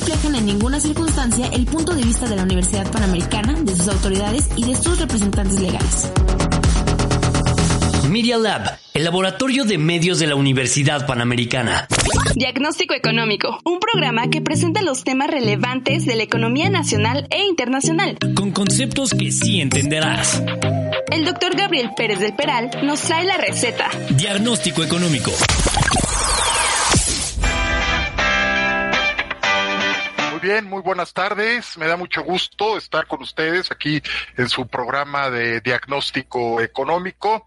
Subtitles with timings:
[0.00, 4.48] reflejan en ninguna circunstancia el punto de vista de la Universidad Panamericana, de sus autoridades
[4.56, 6.10] y de sus representantes legales.
[8.08, 11.86] Media Lab, el laboratorio de medios de la Universidad Panamericana.
[12.34, 18.16] Diagnóstico Económico, un programa que presenta los temas relevantes de la economía nacional e internacional.
[18.34, 20.42] Con conceptos que sí entenderás.
[21.12, 23.90] El doctor Gabriel Pérez del Peral nos trae la receta.
[24.10, 25.30] Diagnóstico Económico.
[30.40, 31.76] Bien, muy buenas tardes.
[31.76, 34.02] Me da mucho gusto estar con ustedes aquí
[34.36, 37.46] en su programa de diagnóstico económico.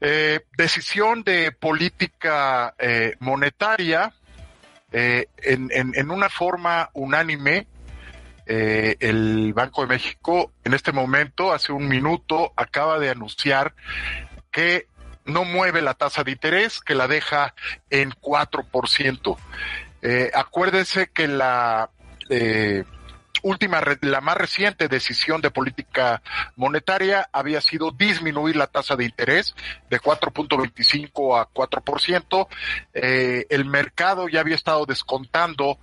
[0.00, 4.12] Eh, decisión de política eh, monetaria
[4.92, 7.66] eh, en, en, una forma unánime.
[8.46, 13.74] el Banco de México en este momento, hace un minuto, acaba de anunciar
[14.50, 14.86] que
[15.24, 17.54] no mueve la tasa de interés, que la deja
[17.90, 19.36] en 4%.
[20.04, 21.90] Eh, acuérdense que la
[22.28, 22.84] eh,
[23.42, 26.22] última, la más reciente decisión de política
[26.56, 29.54] monetaria había sido disminuir la tasa de interés
[29.88, 32.48] de 4.25 a 4%.
[32.92, 35.78] Eh, el mercado ya había estado descontando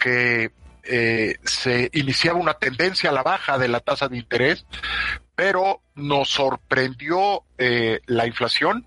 [0.00, 0.52] que
[0.84, 4.66] eh, se iniciaba una tendencia a la baja de la tasa de interés,
[5.34, 8.86] pero nos sorprendió eh, la inflación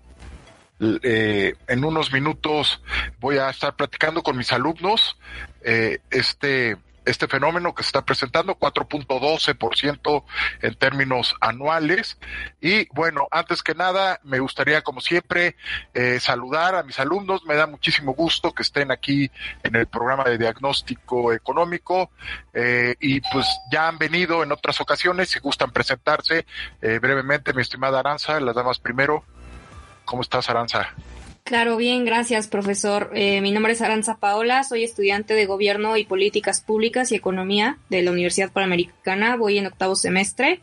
[0.80, 2.80] eh, en unos minutos
[3.20, 5.18] voy a estar platicando con mis alumnos
[5.62, 6.76] eh, este
[7.08, 10.24] este fenómeno que se está presentando, 4.12%
[10.62, 12.18] en términos anuales.
[12.60, 15.56] Y bueno, antes que nada, me gustaría, como siempre,
[15.94, 17.44] eh, saludar a mis alumnos.
[17.46, 19.30] Me da muchísimo gusto que estén aquí
[19.62, 22.10] en el programa de diagnóstico económico.
[22.52, 26.44] Eh, y pues ya han venido en otras ocasiones, si gustan presentarse
[26.82, 29.24] eh, brevemente, mi estimada Aranza, las damas primero.
[30.08, 30.88] ¿Cómo estás, Aranza?
[31.44, 33.10] Claro, bien, gracias, profesor.
[33.14, 37.76] Eh, mi nombre es Aranza Paola, soy estudiante de Gobierno y Políticas Públicas y Economía
[37.90, 40.62] de la Universidad Panamericana, voy en octavo semestre.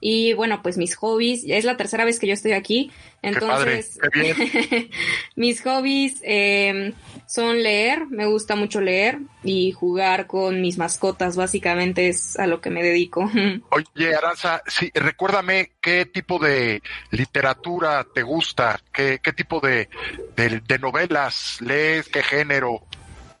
[0.00, 3.98] Y bueno, pues mis hobbies, es la tercera vez que yo estoy aquí, entonces
[5.36, 6.94] mis hobbies eh,
[7.26, 12.60] son leer, me gusta mucho leer y jugar con mis mascotas, básicamente es a lo
[12.60, 13.28] que me dedico.
[13.70, 19.88] Oye, Aranza, sí, recuérdame qué tipo de literatura te gusta, qué, qué tipo de,
[20.36, 22.82] de, novelas lees, qué género.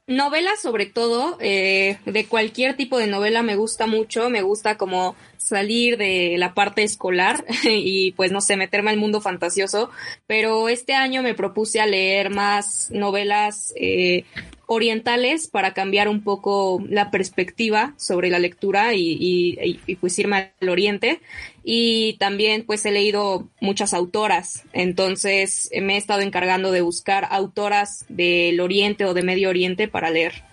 [0.08, 5.14] Novelas sobre todo, eh, de cualquier tipo de novela me gusta mucho, me gusta como
[5.36, 9.90] salir de la parte escolar y pues no sé, meterme al mundo fantasioso,
[10.26, 14.24] pero este año me propuse a leer más novelas eh,
[14.70, 21.20] orientales para cambiar un poco la perspectiva sobre la lectura y, pues irme al oriente.
[21.64, 28.04] Y también pues he leído muchas autoras, entonces me he estado encargando de buscar autoras
[28.08, 30.44] del oriente o de medio oriente para leer.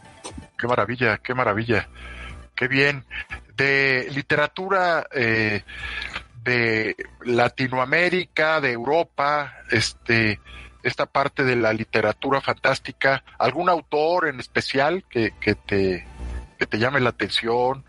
[0.57, 1.89] Qué maravilla, qué maravilla.
[2.55, 3.03] Qué bien
[3.57, 5.63] de literatura eh,
[6.43, 6.95] de
[7.25, 10.39] Latinoamérica, de Europa, este,
[10.85, 16.05] esta parte de la literatura fantástica, algún autor en especial que, que te,
[16.59, 17.83] que te llame la atención.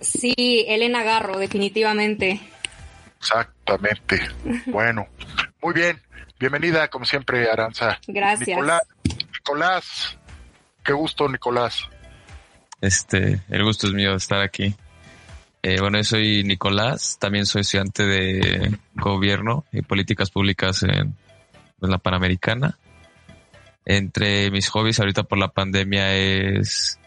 [0.00, 2.40] Sí, Elena Garro, definitivamente.
[3.18, 4.20] Exactamente.
[4.66, 5.06] bueno,
[5.62, 6.00] muy bien.
[6.38, 8.00] Bienvenida, como siempre, Aranza.
[8.08, 8.48] Gracias.
[8.48, 8.82] Nicolás,
[9.32, 10.18] Nicolás,
[10.84, 11.88] qué gusto, Nicolás.
[12.80, 14.74] Este, el gusto es mío estar aquí.
[15.62, 21.16] Eh, bueno, yo soy Nicolás, también soy estudiante de gobierno y políticas públicas en,
[21.90, 22.78] la Panamericana.
[23.84, 26.98] Entre mis hobbies ahorita por la pandemia es,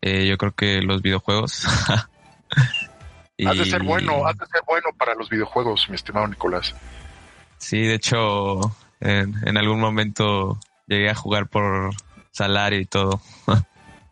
[0.00, 1.66] eh, yo creo que los videojuegos.
[3.36, 3.46] y...
[3.46, 6.74] Has de ser bueno, has de ser bueno para los videojuegos, mi estimado Nicolás.
[7.58, 8.60] Sí, de hecho,
[9.00, 11.94] en, en algún momento llegué a jugar por
[12.30, 13.20] salario y todo.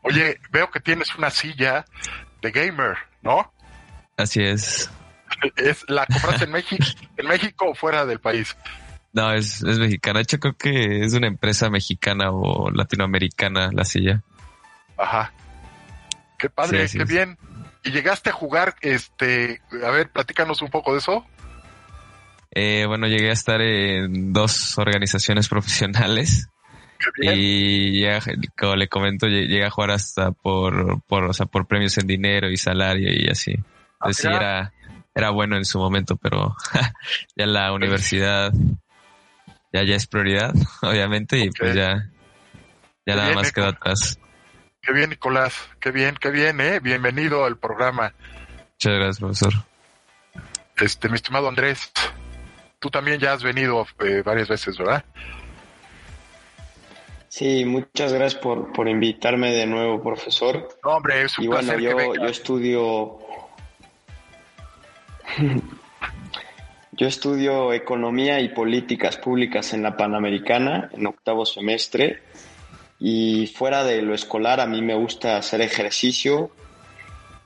[0.03, 1.85] Oye, veo que tienes una silla
[2.43, 3.53] de gamer, ¿no?
[4.17, 4.91] Así es.
[5.57, 6.85] ¿Es la compraste en México,
[7.17, 8.57] en México o fuera del país?
[9.15, 10.19] No, es, es mexicana.
[10.19, 14.23] De hecho, creo que es una empresa mexicana o latinoamericana la silla.
[14.99, 15.33] Ajá.
[16.37, 17.39] Qué padre, qué bien.
[17.85, 21.25] ¿Y llegaste a jugar, este, a ver, platícanos un poco de eso?
[22.51, 26.49] Eh, bueno, llegué a estar en dos organizaciones profesionales.
[27.21, 28.19] Y ya,
[28.59, 32.51] como le comento, llegué a jugar hasta por, por, o sea, por premios en dinero
[32.51, 33.55] y salario y así.
[34.01, 34.73] Pues sí, era,
[35.15, 36.57] era bueno en su momento, pero
[37.37, 38.53] ya la universidad
[39.75, 42.09] ya ya es prioridad, obviamente, y pues ya,
[43.05, 44.21] ya nada más queda atrás.
[44.81, 46.79] Qué bien, Nicolás, qué bien, qué bien, eh.
[46.79, 48.15] Bienvenido al programa.
[48.75, 49.53] Muchas gracias, profesor.
[50.77, 51.91] Este, mi estimado Andrés,
[52.79, 55.05] tú también ya has venido eh, varias veces, ¿verdad?
[57.29, 60.69] Sí, muchas gracias por, por invitarme de nuevo, profesor.
[60.85, 63.19] No, hombre, es un y placer bueno, que yo, yo estudio
[66.97, 72.23] yo estudio economía y políticas públicas en la Panamericana en octavo semestre
[73.01, 76.51] y fuera de lo escolar a mí me gusta hacer ejercicio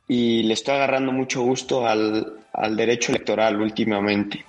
[0.06, 4.44] y le estoy agarrando mucho gusto al, al derecho electoral últimamente.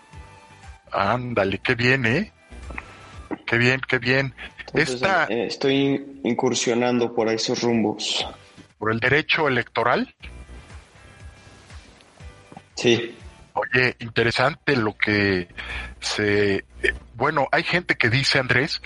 [0.92, 2.32] Ándale, qué bien, ¿eh?
[3.46, 4.34] Qué bien, qué bien.
[4.60, 8.26] Entonces, Esta, eh, estoy incursionando por esos rumbos.
[8.78, 10.14] por el derecho electoral,
[12.76, 13.14] Sí.
[13.54, 15.48] Oye, interesante lo que
[16.00, 16.56] se...
[16.84, 18.82] eh, Bueno, hay gente que dice, Andrés,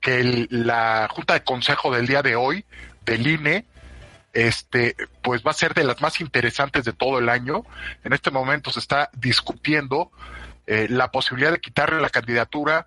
[0.00, 2.64] que el- la Junta de Consejo del día de hoy,
[3.06, 3.64] del INE,
[4.34, 7.64] este, pues va a ser de las más interesantes de todo el año.
[8.04, 10.10] En este momento se está discutiendo
[10.66, 12.86] eh, la posibilidad de quitarle la candidatura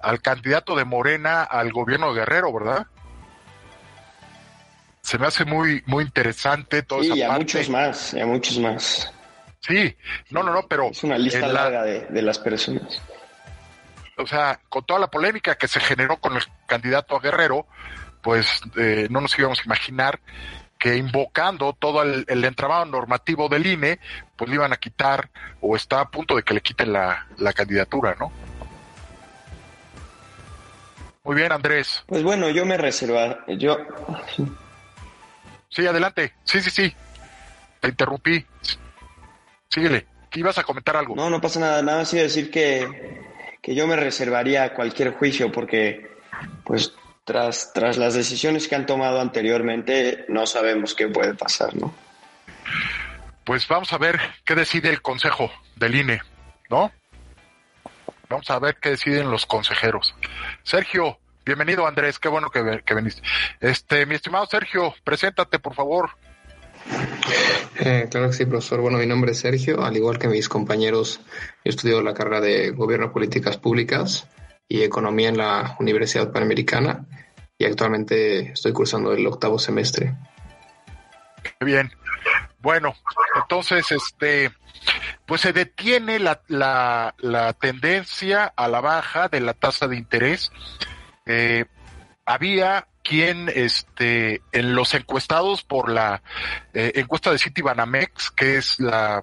[0.00, 2.86] al candidato de Morena al gobierno de Guerrero, ¿verdad?
[5.02, 7.40] Se me hace muy, muy interesante toda Sí, esa y a parte.
[7.42, 9.12] muchos más, y a muchos más.
[9.66, 9.96] Sí,
[10.30, 13.02] no, no, no, pero Es una lista la- larga de, de las personas.
[14.16, 17.66] o sea, con toda la polémica que se generó con el candidato a Guerrero,
[18.22, 18.46] pues
[18.76, 20.20] eh, no nos íbamos a imaginar
[20.78, 23.98] que invocando todo el, el entramado normativo del INE,
[24.36, 25.30] pues le iban a quitar
[25.60, 28.30] o está a punto de que le quiten la, la candidatura, ¿no?
[31.24, 32.04] Muy bien, Andrés.
[32.06, 33.76] Pues bueno, yo me reserva, yo
[35.70, 36.34] Sí, adelante.
[36.44, 36.94] Sí, sí, sí.
[37.80, 38.44] Te interrumpí.
[39.76, 40.06] Síguele.
[40.30, 41.14] Que ibas a comentar algo.
[41.14, 43.20] no, no pasa nada, nada más decir que,
[43.60, 46.16] que yo me reservaría cualquier juicio porque
[46.64, 46.94] pues
[47.24, 51.94] tras, tras las decisiones que han tomado anteriormente no sabemos qué puede pasar, ¿no?
[53.44, 56.22] Pues vamos a ver qué decide el Consejo del INE,
[56.70, 56.90] ¿no?
[58.30, 60.14] Vamos a ver qué deciden los consejeros.
[60.62, 63.20] Sergio, bienvenido Andrés, qué bueno que, que veniste.
[63.60, 66.12] Este, mi estimado Sergio, preséntate por favor.
[67.78, 68.80] Eh, claro que sí, profesor.
[68.80, 71.20] Bueno, mi nombre es Sergio, al igual que mis compañeros,
[71.64, 74.26] yo estudio la carrera de Gobierno, Políticas Públicas
[74.68, 77.06] y Economía en la Universidad Panamericana
[77.58, 80.14] y actualmente estoy cursando el octavo semestre.
[81.60, 81.90] Bien.
[82.60, 82.94] Bueno,
[83.40, 84.50] entonces, este,
[85.24, 90.50] pues se detiene la, la, la tendencia a la baja de la tasa de interés.
[91.26, 91.66] Eh,
[92.24, 96.22] había quien, este, en los encuestados por la
[96.74, 99.22] eh, encuesta de Citibanamex, que es la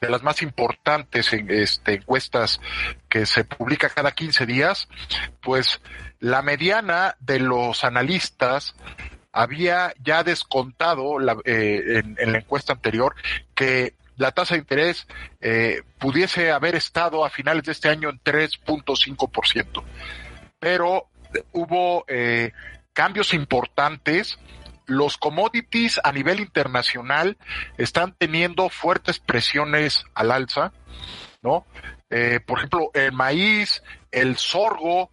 [0.00, 2.60] de las más importantes este, encuestas
[3.08, 4.88] que se publica cada 15 días,
[5.42, 5.80] pues
[6.20, 8.76] la mediana de los analistas
[9.32, 13.16] había ya descontado la, eh, en, la encuesta anterior
[13.56, 15.08] que la tasa de interés
[15.40, 19.82] eh, pudiese haber estado a finales de este año en 3.5%.
[20.60, 21.08] Pero
[21.52, 22.52] hubo eh,
[22.98, 24.40] cambios importantes.
[24.86, 27.36] Los commodities a nivel internacional
[27.76, 30.72] están teniendo fuertes presiones al alza,
[31.40, 31.64] ¿no?
[32.10, 35.12] Eh, por ejemplo, el maíz, el sorgo,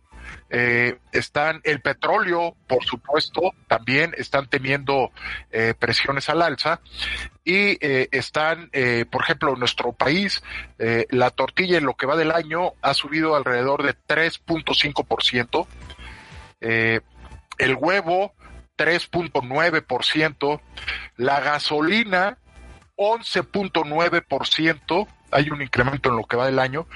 [0.50, 5.12] eh, están el petróleo, por supuesto, también están teniendo
[5.52, 6.82] eh, presiones al alza
[7.44, 8.72] y están,
[9.12, 10.42] por ejemplo, en nuestro país,
[11.12, 15.68] la tortilla en lo que va del año ha subido alrededor de 3.5%,
[16.68, 17.02] eh,
[17.58, 18.34] el huevo
[18.78, 20.62] 3.9%,
[21.18, 22.38] la gasolina
[22.98, 26.88] 11.9%, hay un incremento en lo que va del año,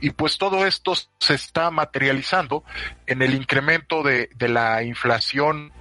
[0.00, 2.64] y pues todo esto se está materializando
[3.06, 5.72] en el incremento de, de la inflación,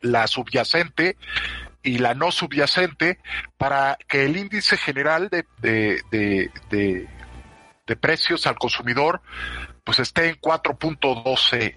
[0.00, 1.16] la subyacente
[1.82, 3.18] y la no subyacente,
[3.56, 7.08] para que el índice general de, de, de,
[7.96, 9.22] precios al consumidor
[9.88, 11.54] pues esté en 4.12%.
[11.56, 11.72] Eh.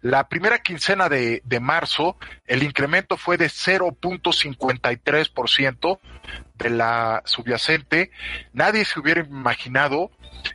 [0.00, 2.16] La primera quincena de, de marzo,
[2.46, 5.98] el incremento fue de 0.53%
[6.54, 8.10] de la subyacente.
[8.54, 10.10] Nadie se hubiera imaginado.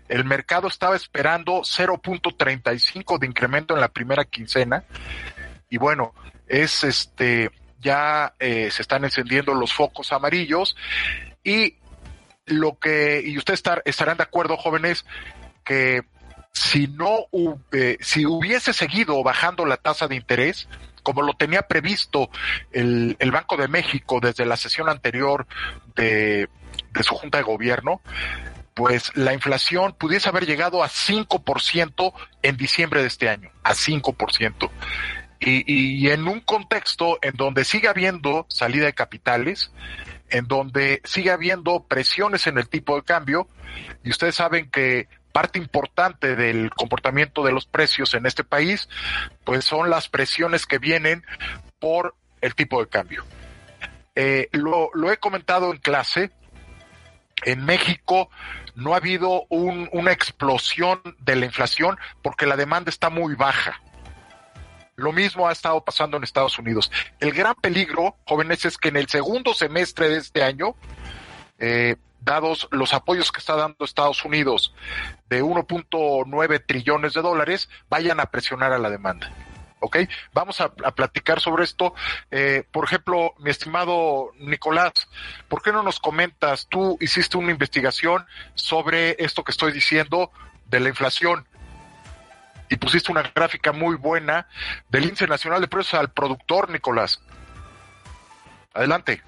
[0.10, 4.86] El mercado estaba esperando 0.35 de incremento en la primera quincena.
[5.70, 6.16] Y bueno,
[6.48, 10.76] es este, ya eh, se están encendiendo los focos amarillos
[11.44, 11.76] y
[12.48, 15.06] lo que, y ustedes estar, estarán de acuerdo, jóvenes,
[15.64, 16.02] que
[16.54, 17.28] si no
[17.72, 20.68] eh, si hubiese seguido bajando la tasa de interés,
[21.02, 22.30] como lo tenía previsto
[22.72, 25.48] el, Banco de México desde la sesión anterior
[25.96, 26.48] de,
[27.02, 28.02] su Junta de Gobierno,
[28.74, 34.70] pues la inflación pudiese haber llegado a 5% en diciembre de este año, a 5%.
[35.40, 39.72] Y, y en un contexto en donde sigue habiendo salida de capitales,
[40.30, 43.50] en donde sigue habiendo presiones en el tipo de cambio,
[44.04, 48.88] y ustedes saben que parte importante del comportamiento de los precios en este país,
[49.44, 51.26] pues son las presiones que vienen
[51.80, 53.26] por el tipo de cambio.
[54.16, 56.32] Eh, lo, he comentado en clase,
[57.44, 58.30] en México
[58.76, 63.82] no ha habido un, una explosión de la inflación porque la demanda está muy baja.
[64.96, 66.92] Lo mismo ha estado pasando en Estados Unidos.
[67.20, 70.76] El gran peligro, jóvenes, es que en el segundo semestre de este año,
[71.58, 74.74] eh, dados los apoyos que está dando Estados Unidos
[75.30, 79.32] de 1.9 trillones de dólares, vayan a presionar a la demanda.
[79.84, 79.98] ¿ok?
[80.34, 81.94] Vamos a, platicar sobre esto.
[82.32, 85.10] Eh, por ejemplo, mi estimado Nicolás,
[85.50, 86.68] ¿por qué no nos comentas?
[86.70, 88.26] Tú hiciste una investigación
[88.56, 90.32] sobre esto que estoy diciendo
[90.68, 91.46] de la inflación
[92.70, 94.48] y pusiste una gráfica muy buena
[94.90, 97.22] del índice nacional de precios al productor, Nicolás.
[98.74, 99.22] Adelante.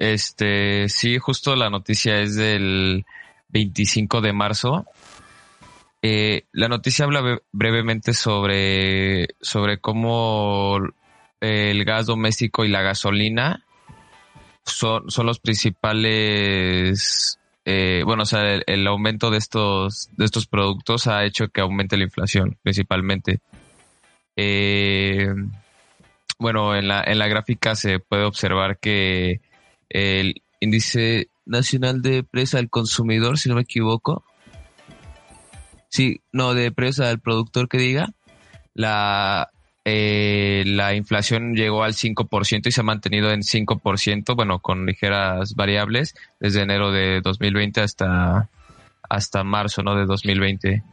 [0.00, 3.04] Este, sí, justo la noticia es del
[3.50, 4.86] 25 de marzo
[6.02, 10.78] eh, la noticia habla brevemente sobre, sobre cómo
[11.40, 13.62] el gas doméstico y la gasolina
[14.64, 21.06] son, son los principales eh, bueno, o sea, el, aumento de estos, de estos productos
[21.06, 23.40] ha hecho que aumente la inflación, principalmente.
[24.34, 25.28] Eh,
[26.38, 29.42] bueno, en la, en la gráfica se puede observar que
[29.90, 34.24] el índice nacional de presa del consumidor, si no me equivoco,
[35.90, 38.10] Sí, no, de presa del productor que diga,
[38.74, 39.50] la,
[39.84, 45.56] eh, la inflación llegó al 5% y se ha mantenido en 5%, bueno, con ligeras
[45.56, 48.48] variables, desde enero de 2020 hasta,
[49.02, 49.96] hasta marzo, ¿no?
[49.96, 50.84] De 2020.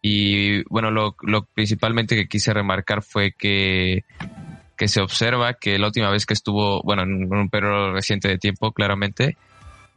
[0.00, 4.04] Y bueno, lo, lo principalmente que quise remarcar fue que,
[4.78, 8.38] que se observa que la última vez que estuvo, bueno, en un periodo reciente de
[8.38, 9.36] tiempo, claramente,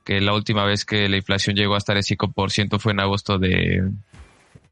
[0.03, 3.37] que la última vez que la inflación llegó a estar el 5% fue en agosto
[3.37, 3.91] de,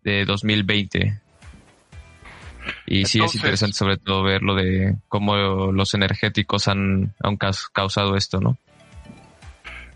[0.04, 1.22] de 2020.
[2.88, 8.16] Y sí es interesante sobre todo ver lo de cómo los energéticos han, han causado
[8.16, 8.58] esto, ¿no?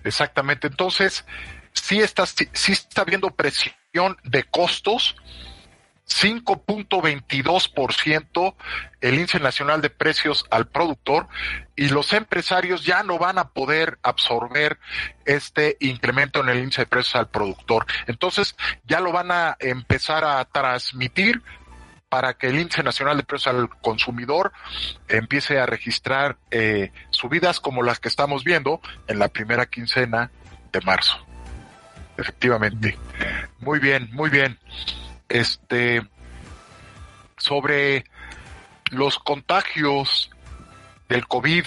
[0.03, 0.67] Exactamente.
[0.67, 1.25] Entonces,
[1.73, 5.15] sí está, sí está habiendo presión de costos
[6.13, 8.55] 5.22%
[9.01, 11.27] el índice nacional de precios al productor
[11.75, 14.77] y los empresarios ya no van a poder absorber
[15.25, 17.87] este incremento en el índice de precios al productor.
[18.07, 18.55] Entonces
[18.85, 21.41] ya lo van a empezar a transmitir
[22.09, 24.53] para que el índice nacional de precios al consumidor
[25.07, 30.29] empiece a registrar eh, subidas como las que estamos viendo en la primera quincena
[30.71, 31.17] de marzo.
[32.15, 32.99] Efectivamente.
[33.59, 34.59] Muy bien, muy bien
[35.29, 36.07] este,
[37.37, 38.05] sobre
[38.91, 40.31] los contagios
[41.09, 41.65] del COVID.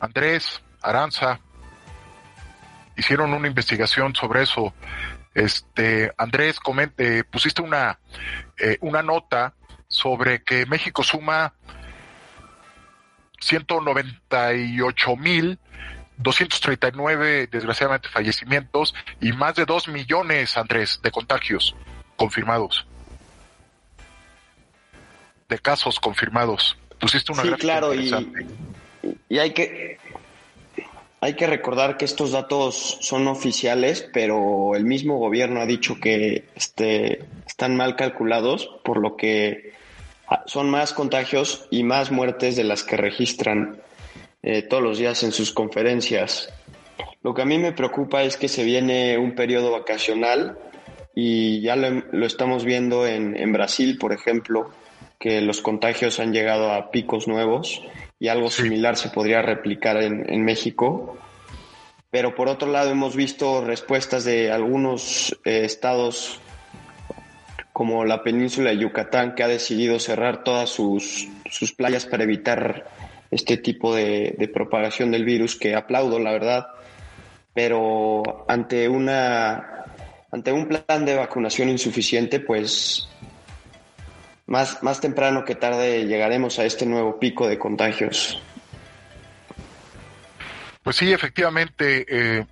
[0.00, 1.40] Andrés, Aranza,
[2.96, 4.74] hicieron una investigación sobre eso.
[5.34, 7.98] Este, Andrés, comente, pusiste una,
[8.58, 9.54] eh, una nota
[9.88, 11.54] sobre que México suma
[13.40, 15.58] 198 mil
[16.18, 21.74] 239 desgraciadamente fallecimientos y más de 2 millones, Andrés, de contagios
[22.16, 22.86] confirmados.
[25.48, 26.76] De casos confirmados.
[26.98, 28.10] Pusiste una sí, claro, y,
[29.28, 29.98] y hay que
[31.24, 36.44] hay que recordar que estos datos son oficiales, pero el mismo gobierno ha dicho que
[36.54, 39.72] este, están mal calculados, por lo que
[40.44, 43.80] son más contagios y más muertes de las que registran
[44.46, 46.52] eh, todos los días en sus conferencias.
[47.22, 50.58] Lo que a mí me preocupa es que se viene un periodo vacacional
[51.14, 54.70] y ya lo, estamos viendo en, en, Brasil, por ejemplo,
[55.18, 57.80] que los contagios han llegado a picos nuevos
[58.20, 61.16] y algo similar se podría replicar en, en, México.
[62.10, 66.38] Pero por otro lado hemos visto respuestas de algunos eh, estados
[67.72, 72.84] como la península de Yucatán que ha decidido cerrar todas sus, sus playas para evitar
[73.34, 76.68] este tipo de, propagación del virus que aplaudo, la verdad,
[77.52, 79.70] pero ante una
[80.30, 83.08] ante un plan de vacunación insuficiente, pues
[84.46, 88.40] más, más temprano que tarde llegaremos a este nuevo pico de contagios.
[90.82, 92.46] Pues sí, efectivamente, eh,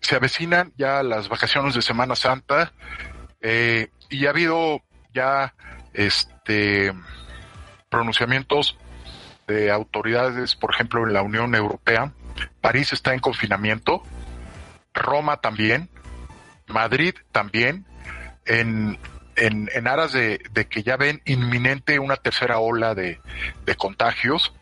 [0.00, 2.72] se avecinan ya las vacaciones de Semana Santa
[3.40, 4.82] eh, y ha habido
[5.14, 5.54] ya
[5.94, 6.92] este
[7.88, 8.76] pronunciamientos
[9.50, 12.12] de autoridades, por ejemplo, en la Unión Europea.
[12.60, 14.02] París está en confinamiento,
[14.94, 15.90] Roma también,
[16.68, 17.84] Madrid también,
[18.46, 18.98] en,
[19.36, 20.40] en, aras de,
[20.70, 23.20] que ya ven inminente una tercera ola de,
[23.66, 24.54] de contagios,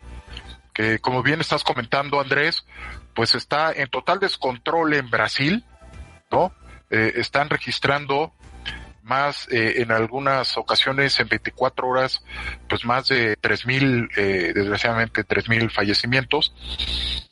[0.73, 2.65] que como bien estás comentando, Andrés,
[3.13, 5.65] pues está en total descontrol en Brasil,
[6.31, 6.53] ¿no?
[6.89, 8.33] Eh, están registrando
[9.09, 12.23] más eh, en algunas ocasiones en 24 horas,
[12.69, 16.53] pues más de 3.000, eh, desgraciadamente 3.000 fallecimientos.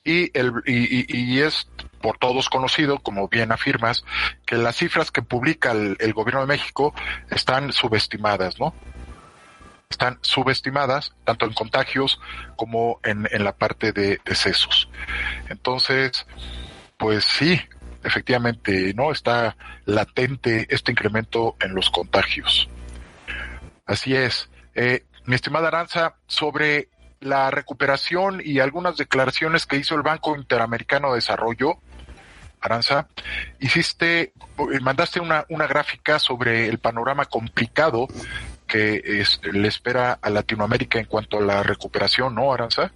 [0.03, 1.67] Y, el, y, y, es
[2.01, 4.03] por todos conocido, como bien afirmas,
[4.45, 6.93] que las cifras que publica el, gobierno de México
[7.29, 8.73] están subestimadas, ¿no?
[9.89, 12.19] Están subestimadas tanto en contagios
[12.55, 14.89] como en, en la parte de decesos.
[15.49, 16.25] Entonces,
[16.97, 17.61] pues sí,
[18.07, 19.11] efectivamente, ¿no?
[19.11, 22.69] Está latente este incremento en los contagios.
[23.85, 24.49] Así es.
[24.75, 31.09] Eh, mi estimada Aranza, sobre la recuperación y algunas declaraciones que hizo el Banco Interamericano
[31.09, 31.79] de Desarrollo,
[32.61, 33.07] Aranza,
[33.59, 34.33] hiciste,
[34.81, 38.07] mandaste una, una gráfica sobre el panorama complicado
[38.67, 39.23] que
[39.53, 42.91] le espera a Latinoamérica en cuanto a la recuperación, ¿no, Aranza?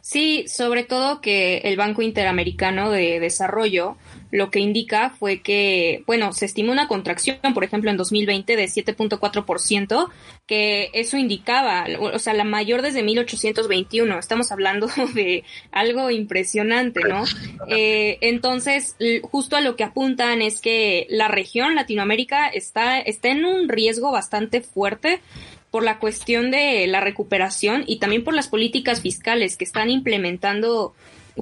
[0.00, 3.96] Sí, sobre todo que el Banco Interamericano de Desarrollo
[4.30, 8.64] lo que indica fue que, bueno, se estimó una contracción, por ejemplo, en 2020 de
[8.64, 10.10] 7.4%,
[10.46, 14.18] que eso indicaba, o sea, la mayor desde 1821.
[14.18, 17.24] Estamos hablando de algo impresionante, ¿no?
[17.68, 23.44] Eh, entonces, justo a lo que apuntan es que la región Latinoamérica está, está en
[23.44, 25.20] un riesgo bastante fuerte
[25.70, 30.94] por la cuestión de la recuperación y también por las políticas fiscales que están implementando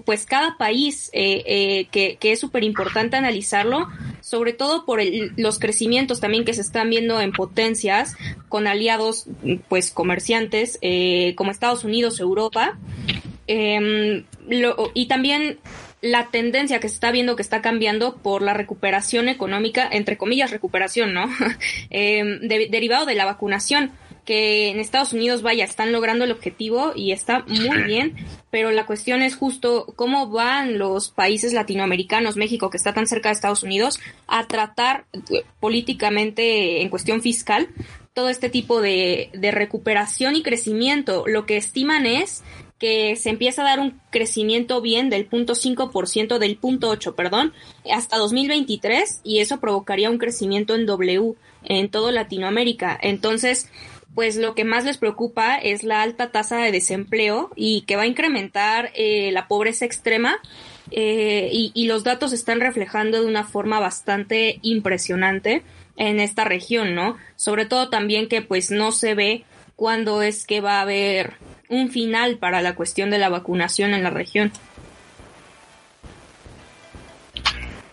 [0.05, 3.89] pues cada país eh, eh, que, es súper importante analizarlo,
[4.21, 5.01] sobre todo por
[5.37, 8.17] los crecimientos también que se están viendo en potencias
[8.49, 9.27] con aliados
[9.69, 12.77] pues comerciantes eh, como Estados Unidos, Europa,
[13.47, 14.25] em,
[14.95, 15.59] y también
[16.01, 20.51] la tendencia que se está viendo que está cambiando por la recuperación económica, entre comillas
[20.51, 21.27] recuperación, ¿no?
[21.91, 23.93] Em, derivado de la vacunación
[24.25, 28.17] que en Estados Unidos, vaya, están logrando el objetivo y está muy bien,
[28.51, 33.29] pero la cuestión es justo cómo van los países latinoamericanos, México, que está tan cerca
[33.29, 37.69] de Estados Unidos, a tratar eh, políticamente en cuestión fiscal
[38.15, 41.25] todo este tipo de, de recuperación y crecimiento.
[41.27, 42.45] Lo que estiman es
[42.79, 47.53] que se empieza a dar un crecimiento bien del punto 5% del punto 8, perdón,
[47.91, 51.35] hasta 2023 y eso provocaría un crecimiento en W
[51.65, 52.99] en todo Latinoamérica.
[53.01, 53.71] Entonces,
[54.15, 58.03] pues lo que más les preocupa es la alta tasa de desempleo y que va
[58.03, 60.39] a incrementar eh, la pobreza extrema
[60.91, 65.63] eh, y, los datos están reflejando de una forma bastante impresionante
[65.97, 67.17] en esta región, ¿no?
[67.37, 69.45] Sobre todo también que pues no se ve
[69.77, 71.35] cuándo es que va a haber
[71.69, 74.53] un final para la cuestión de la vacunación en la región.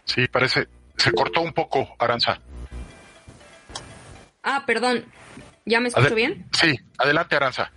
[0.05, 2.39] Sí, parece, se cortó un poco, Aranza.
[4.43, 5.05] Ah, perdón,
[5.71, 6.45] ¿Ya me escucho bien?
[6.51, 7.71] Sí, adelante, Aranza.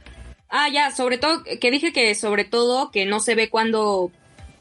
[0.49, 4.11] Ah, ya, sobre todo, que dije que sobre todo que no se ve cuando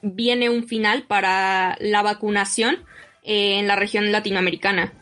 [0.04, 2.86] viene un final para la vacunación
[3.24, 4.93] eh, en la región latinoamericana.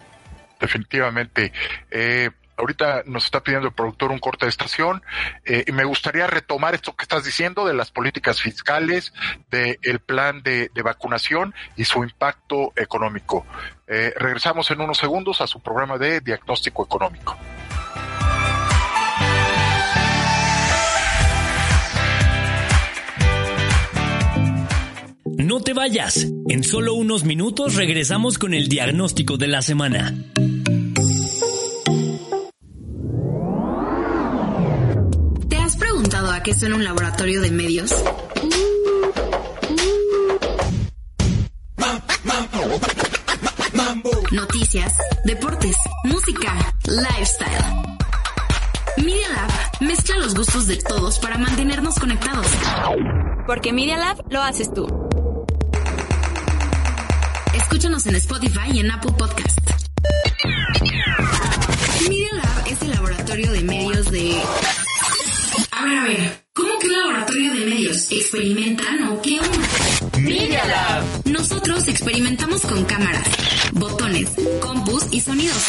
[0.61, 1.51] Definitivamente.
[1.89, 5.03] Eh, ahorita nos está pidiendo el productor un corte de estación
[5.43, 9.11] eh, y me gustaría retomar esto que estás diciendo de las políticas fiscales,
[9.49, 13.45] del plan de, de, vacunación y su impacto económico.
[13.87, 17.37] regresamos en unos segundos a su programa de diagnóstico económico.
[25.41, 26.27] No te vayas.
[26.49, 30.13] En solo unos minutos regresamos con el diagnóstico de la semana.
[35.49, 37.91] ¿Te has preguntado a qué suena un laboratorio de medios?
[44.31, 44.93] Noticias,
[45.25, 46.53] deportes, música,
[46.85, 47.97] lifestyle.
[48.97, 49.51] Media Lab
[49.81, 52.45] mezcla los gustos de todos para mantenernos conectados.
[53.47, 55.00] Porque Media Lab lo haces tú.
[57.71, 59.57] Escúchanos en Spotify y en Apple Podcast.
[62.05, 64.41] Media Lab es el laboratorio de medios de...
[65.71, 68.11] A ver, a ver, ¿cómo que un laboratorio de medios?
[68.11, 70.19] ¿Experimentan o qué onda?
[70.19, 71.03] Media Lab.
[71.31, 73.25] Nosotros experimentamos con cámaras,
[73.71, 75.63] botones, compus y sonidos.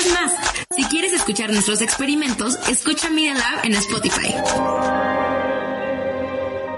[0.00, 0.32] Es más,
[0.74, 4.34] si quieres escuchar nuestros experimentos, escucha Media Lab en Spotify.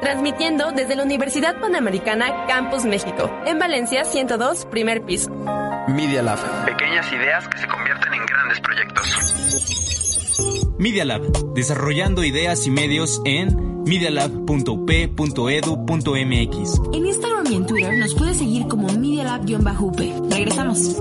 [0.03, 5.31] Transmitiendo desde la Universidad Panamericana Campus México, en Valencia 102, primer piso.
[5.88, 6.38] Media Lab.
[6.67, 9.33] Pequeñas ideas que se convierten en grandes proyectos.
[10.79, 11.23] Media Lab,
[11.55, 16.81] desarrollando ideas y medios en medialab.up.edu.mx.
[16.93, 19.97] En Instagram y en Twitter nos puedes seguir como medialab-up.
[20.31, 20.97] Regresamos.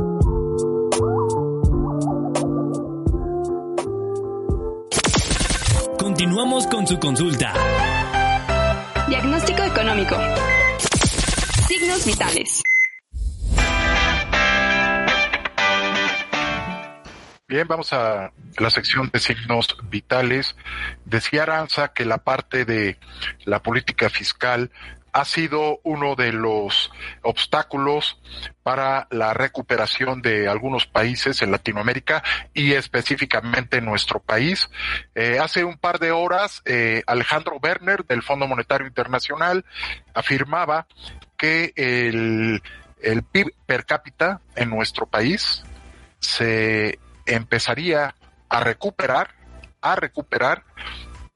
[5.97, 7.53] Continuamos con su consulta.
[9.11, 10.15] Diagnóstico económico.
[11.67, 12.63] Signos vitales.
[17.45, 20.55] Bien, vamos a la sección de signos vitales.
[21.03, 22.99] Decía Aranza que la parte de
[23.43, 24.71] la política fiscal
[25.13, 28.19] ha sido uno de los obstáculos
[28.63, 34.69] para la recuperación de algunos países en Latinoamérica y específicamente en nuestro país.
[35.15, 39.65] Eh, hace un par de horas, eh, Alejandro Werner del Fondo Monetario Internacional
[40.13, 40.87] afirmaba
[41.37, 42.61] que el,
[43.01, 45.63] el PIB per cápita en nuestro país
[46.19, 48.15] se empezaría
[48.47, 49.31] a recuperar,
[49.81, 50.63] a recuperar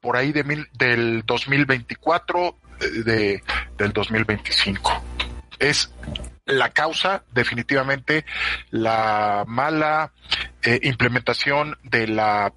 [0.00, 2.56] por ahí de mil, del 2024,
[3.04, 3.42] de,
[3.76, 5.02] del 2025.
[5.58, 5.92] Es
[6.46, 8.24] la causa, definitivamente,
[8.70, 10.12] la mala
[10.62, 12.52] eh, implementación de la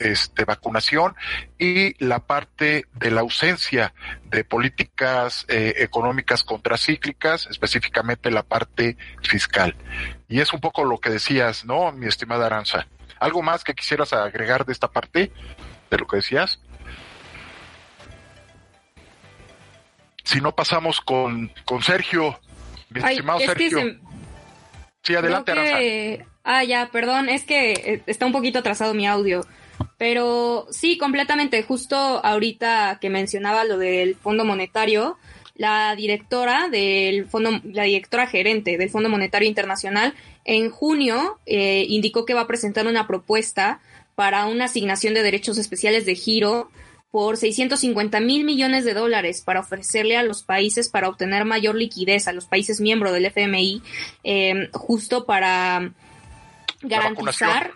[0.00, 1.14] este, vacunación
[1.58, 3.92] y la parte de la ausencia
[4.24, 9.76] de políticas eh, económicas contracíclicas, específicamente la parte fiscal.
[10.28, 12.86] Y es un poco lo que decías, ¿no, mi estimada Aranza?
[13.18, 15.32] ¿Algo más que quisieras agregar de esta parte,
[15.90, 16.60] de lo que decías?
[20.24, 22.38] Si no pasamos con, con Sergio,
[22.90, 23.78] mi Ay, estimado es que Sergio.
[23.80, 23.98] se-
[25.02, 29.46] Sí, adelante, que- Ah, ya, perdón, es que eh, está un poquito atrasado mi audio.
[29.98, 31.62] Pero sí, completamente.
[31.62, 35.16] Justo ahorita que mencionaba lo del Fondo Monetario,
[35.54, 42.24] la directora del Fondo, la directora gerente del Fondo Monetario Internacional, en junio eh, indicó
[42.24, 43.80] que va a presentar una propuesta
[44.14, 46.70] para una asignación de derechos especiales de giro
[47.10, 52.28] por 650 mil millones de dólares para ofrecerle a los países para obtener mayor liquidez,
[52.28, 53.82] a los países miembros del FMI,
[54.24, 55.92] eh, justo para
[56.82, 57.72] garantizar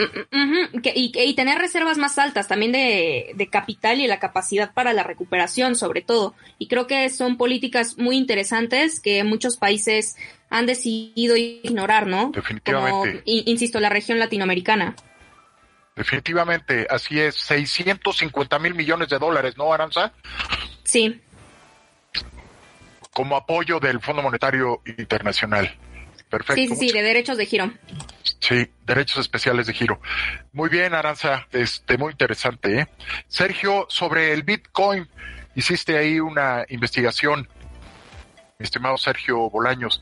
[0.00, 0.02] Mm,
[0.36, 4.20] mm, ujú, que- y, y tener reservas más altas también de, de capital y la
[4.20, 6.34] capacidad para la recuperación sobre todo.
[6.56, 10.14] Y creo que son políticas muy interesantes que muchos países
[10.50, 12.30] han decidido ignorar, ¿no?
[12.32, 12.92] Definitivamente.
[12.92, 14.94] Como, in- insisto, la región latinoamericana.
[15.98, 20.12] Definitivamente, así es, 650 mil millones de dólares, ¿no, Aranza?
[20.84, 21.20] Sí.
[23.12, 25.76] Como apoyo del Fondo Monetario Internacional.
[26.30, 26.54] Perfecto.
[26.54, 27.72] Sí, sí, sí, de derechos de giro.
[28.38, 30.00] Sí, derechos especiales de giro.
[30.52, 32.88] Muy bien, Aranza, este, muy interesante, ¿eh?
[33.26, 35.08] Sergio, sobre el Bitcoin,
[35.56, 37.48] hiciste ahí una investigación,
[38.60, 40.00] mi estimado Sergio Bolaños.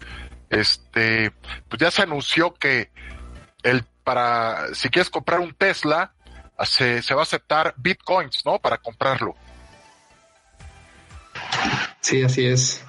[0.50, 1.32] Este,
[1.70, 2.90] pues ya se anunció que
[3.66, 6.12] el, para, si quieres comprar un Tesla,
[6.64, 8.58] se, se va a aceptar Bitcoins, ¿no?
[8.58, 9.34] Para comprarlo.
[12.00, 12.84] Sí, así es.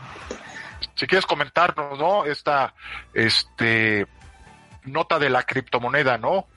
[0.95, 2.25] Si quieres comentarnos, ¿no?
[2.25, 2.73] Esta,
[3.13, 4.07] este,
[4.85, 6.47] nota de la criptomoneda, ¿no?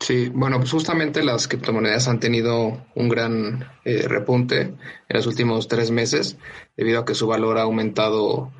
[0.00, 4.76] Sí, bueno, pues justamente las criptomonedas han tenido un gran eh, repunte en
[5.08, 6.36] los últimos tres meses
[6.76, 8.52] debido a que su valor ha aumentado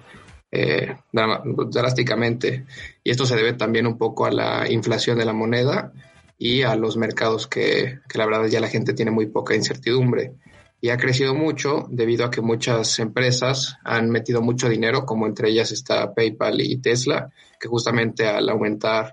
[0.50, 2.64] eh, drásticamente.
[3.04, 5.92] Y esto se debe también un poco a la inflación de la moneda
[6.38, 10.32] y a los mercados que, que la verdad ya la gente tiene muy poca incertidumbre.
[10.80, 15.50] Y ha crecido mucho debido a que muchas empresas han metido mucho dinero, como entre
[15.50, 19.12] ellas está PayPal y Tesla, que justamente al aumentar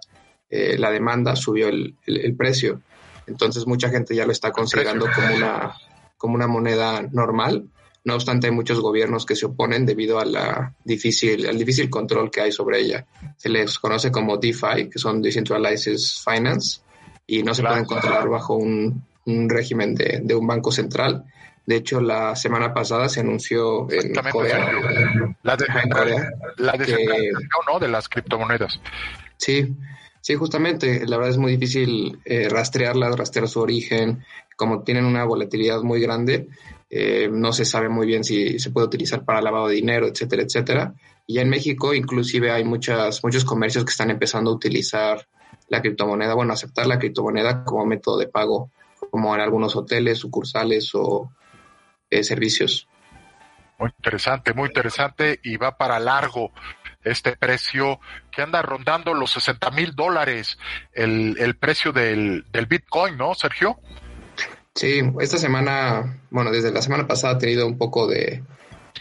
[0.50, 2.82] eh, la demanda subió el, el- el precio.
[3.28, 5.74] Entonces mucha gente ya lo está considerando como una,
[6.18, 7.70] como una moneda normal.
[8.04, 12.32] No obstante, hay muchos gobiernos que se oponen debido a la difícil, al difícil control
[12.32, 13.06] que hay sobre ella.
[13.38, 16.82] Se les conoce como DeFi, que son Decentralized Finance,
[17.28, 21.26] y no se pueden controlar bajo un, un régimen de, de un banco central.
[21.64, 24.68] De hecho, la semana pasada se anunció en Corea.
[25.44, 27.32] La, de, Ajá, en Corea, la que-
[27.72, 27.80] ¿no?
[27.80, 28.82] De las criptomonedas.
[29.38, 29.76] Sí,
[30.22, 31.06] sí, justamente.
[31.06, 34.24] La verdad es muy difícil eh, rastrearlas, rastrear su origen.
[34.58, 36.48] Como tienen una volatilidad muy grande,
[36.94, 40.44] eh, no se sabe muy bien si se puede utilizar para lavado de dinero, etcétera,
[40.44, 40.94] etcétera.
[41.26, 45.26] Y en México, inclusive, hay muchas, muchos comercios que están empezando a utilizar
[45.70, 48.72] la criptomoneda, bueno, aceptar la criptomoneda como método de pago,
[49.10, 51.32] como en algunos hoteles, sucursales o
[52.10, 52.90] eh, servicios.
[53.80, 56.52] Muy interesante, muy interesante y va para largo
[57.06, 60.60] este precio que anda rondando los 60 mil dólares
[60.92, 63.80] el, el precio del, del Bitcoin, ¿no, Sergio?
[64.76, 68.44] Sí, esta semana, bueno, desde la semana pasada ha tenido un poco de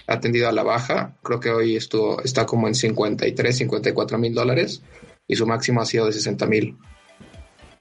[0.07, 1.17] atendido a la baja.
[1.23, 4.83] Creo que hoy estuvo, está como en 53, 54 mil dólares
[5.27, 6.77] y su máximo ha sido de 60 mil.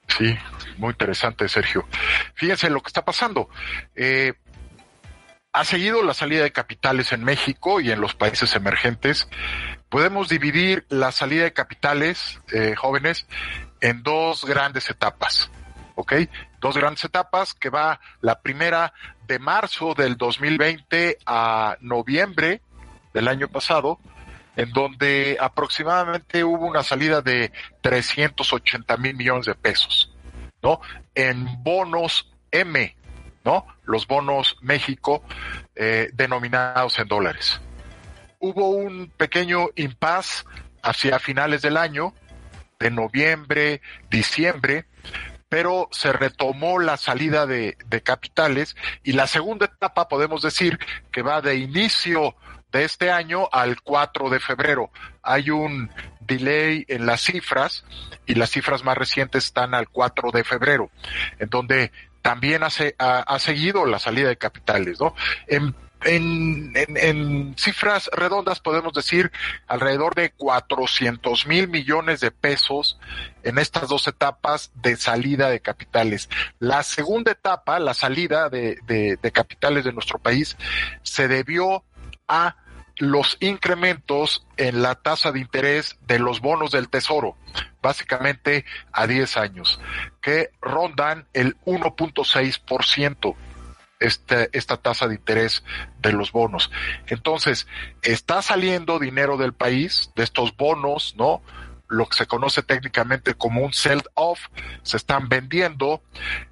[0.06, 0.34] Sí,
[0.78, 1.86] muy interesante, Sergio.
[2.34, 3.48] Fíjense lo que está pasando.
[3.94, 4.34] Eh,
[5.52, 9.28] ha seguido la salida de capitales en México y en los países emergentes.
[9.88, 13.26] Podemos dividir la salida de capitales eh, jóvenes
[13.80, 15.50] en dos grandes etapas.
[15.96, 16.12] ¿Ok?
[16.60, 18.92] Dos grandes etapas que va la primera
[19.26, 22.60] de marzo del 2020 a noviembre
[23.14, 23.98] del año pasado,
[24.56, 30.12] en donde aproximadamente hubo una salida de 380 mil millones de pesos,
[30.62, 30.80] ¿no?
[31.14, 32.96] En bonos M,
[33.44, 33.66] ¿no?
[33.84, 35.24] Los bonos México
[35.74, 37.60] eh, denominados en dólares.
[38.38, 40.44] Hubo un pequeño impas
[40.82, 42.14] hacia finales del año,
[42.78, 44.86] de noviembre, diciembre,
[45.50, 50.78] pero se retomó la salida de, capitales y la segunda etapa podemos decir
[51.10, 52.36] que va de inicio
[52.72, 54.90] de este año al 4 de febrero.
[55.22, 57.84] Hay un delay en las cifras
[58.26, 60.90] y las cifras más recientes están al 4 de febrero,
[61.40, 61.90] en donde
[62.22, 65.16] también ha, seguido la salida de capitales, ¿no?
[66.04, 69.30] En, cifras redondas podemos decir
[69.66, 72.98] alrededor de 400 mil millones de pesos
[73.42, 76.28] en estas dos etapas de salida de capitales.
[76.58, 80.56] La segunda etapa, la salida de capitales de nuestro país,
[81.02, 81.84] se debió
[82.28, 82.56] a
[83.00, 87.36] los incrementos en la tasa de interés de los bonos del tesoro,
[87.80, 89.80] básicamente a 10 años,
[90.20, 93.36] que rondan el 1.6%
[94.00, 95.62] esta tasa de interés
[96.00, 96.70] de los bonos.
[97.06, 97.66] Entonces,
[98.02, 101.42] está saliendo dinero del país, de estos bonos, ¿no?
[101.88, 104.46] Lo que se conoce técnicamente como un sell-off,
[104.82, 106.02] se están vendiendo,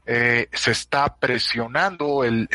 [0.05, 2.49] eh, se está presionando el,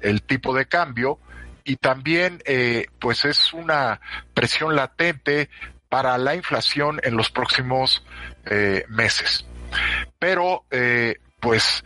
[0.00, 1.18] el, tipo de cambio
[1.64, 4.00] y también, eh, pues es una
[4.32, 5.50] presión latente
[5.88, 8.04] para la inflación en los próximos
[8.46, 9.44] eh, meses.
[10.18, 10.64] Pero,
[11.40, 11.84] pues,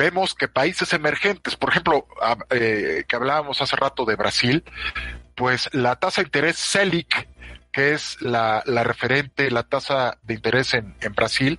[0.00, 2.06] vemos que países emergentes, por ejemplo,
[2.48, 4.64] eh, que hablábamos hace rato de Brasil,
[5.34, 7.28] pues la tasa de interés CELIC,
[7.70, 11.58] que es la, la referente, la tasa de interés en, en Brasil,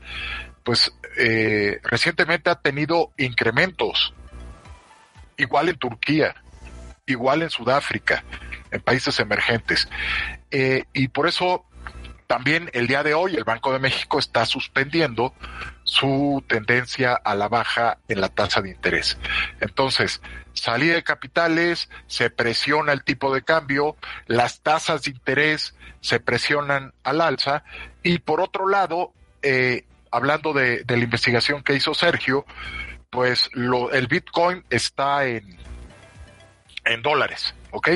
[0.63, 4.11] pues eh, recientemente ha tenido incrementos.
[5.37, 6.33] Igual en Turquía,
[7.05, 8.23] igual en Sudáfrica,
[8.71, 9.87] en países emergentes.
[10.49, 11.65] Eh, y por eso
[12.25, 15.35] también el día de hoy el Banco de México está suspendiendo
[15.91, 19.17] su tendencia a la baja en la tasa de interés.
[19.59, 20.21] Entonces,
[20.53, 26.93] salida de capitales, se presiona el tipo de cambio, las tasas de interés se presionan
[27.03, 27.65] al alza
[28.03, 32.45] y por otro lado, eh, hablando de, la investigación que hizo Sergio,
[33.09, 35.57] pues el Bitcoin está en,
[36.85, 37.89] en dólares, ¿ok?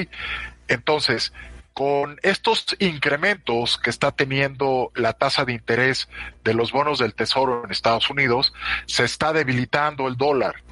[0.68, 1.32] Entonces,
[1.76, 6.08] con estos incrementos que está teniendo la tasa de interés
[6.42, 8.54] de los bonos del Tesoro en Estados Unidos,
[8.86, 10.64] se está debilitando el dólar.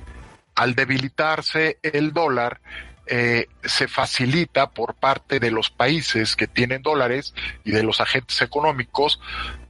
[0.55, 2.61] Al debilitarse el dólar,
[3.05, 7.33] eh, se facilita por parte de los países que tienen dólares
[7.65, 9.19] y de los agentes económicos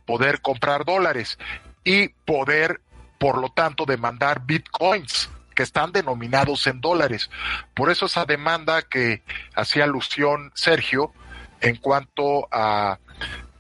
[0.06, 1.40] poder comprar dólares
[1.84, 2.80] y poder,
[3.18, 7.32] por lo tanto, demandar bitcoins que están denominados en dólares.
[7.74, 9.24] Por eso esa demanda que
[9.56, 11.12] hacía alusión Sergio,
[11.64, 13.00] en cuanto a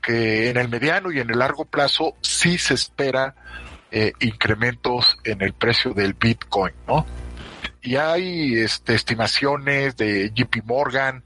[0.01, 3.33] que en el mediano y en el largo plazo sí se espera
[3.89, 7.05] eh, incrementos en el precio del Bitcoin, ¿no?
[7.81, 11.23] Y hay este, estimaciones de JP Morgan,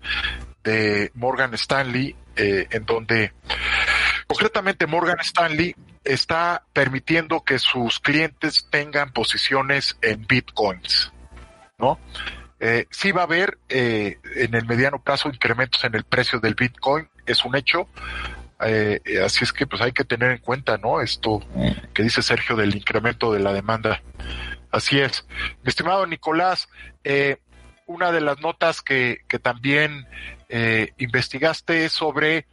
[0.63, 3.33] de Morgan Stanley, eh, en donde
[4.27, 11.11] concretamente Morgan Stanley está permitiendo que sus clientes tengan posiciones en Bitcoins,
[11.79, 11.99] ¿no?
[12.59, 16.55] Eh, sí va a haber eh, en el mediano plazo incrementos en el precio del
[16.55, 17.87] Bitcoin, es un hecho.
[18.59, 21.01] Eh, así es que pues hay que tener en cuenta, ¿no?
[21.01, 21.41] Esto
[21.93, 24.01] que dice Sergio del incremento de la demanda.
[24.71, 25.25] Así es.
[25.63, 26.67] Mi estimado Nicolás,
[27.03, 27.37] eh,
[27.85, 30.07] una de las notas que, que también
[30.49, 32.47] eh, investigaste es sobre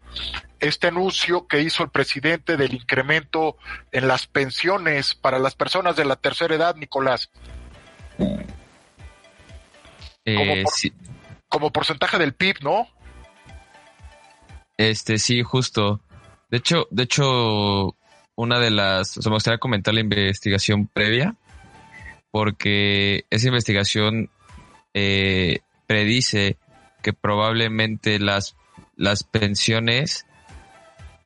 [0.60, 3.56] este anuncio que hizo el presidente del incremento
[3.92, 7.30] en las pensiones para las personas de la tercera edad, Nicolás.
[10.24, 10.92] Eh, como, por, sí.
[11.48, 12.88] como porcentaje del PIB, ¿no?
[14.76, 16.00] Este, sí, justo.
[16.50, 17.96] De hecho, de hecho,
[18.36, 21.36] una de las, o sea, me gustaría comentar la investigación previa,
[22.30, 24.30] porque esa investigación
[24.94, 26.56] eh, predice
[27.02, 28.56] que probablemente las,
[28.96, 30.26] las pensiones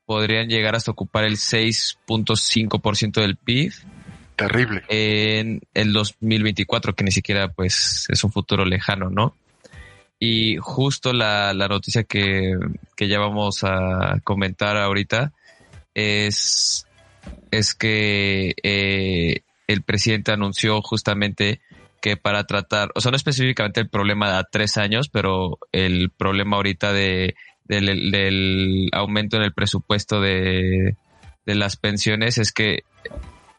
[0.06, 3.72] podrían llegar hasta ocupar el 6.5% del PIB
[4.38, 4.84] Terrible.
[4.88, 9.34] En el 2024, que ni siquiera pues es un futuro lejano, ¿no?
[10.20, 12.56] Y justo la, la noticia que,
[12.96, 15.32] que ya vamos a comentar ahorita
[15.92, 16.86] es,
[17.50, 21.60] es que eh, el presidente anunció justamente
[22.00, 26.56] que para tratar, o sea, no específicamente el problema a tres años, pero el problema
[26.56, 30.96] ahorita de, del, del aumento en el presupuesto de,
[31.44, 32.84] de las pensiones es que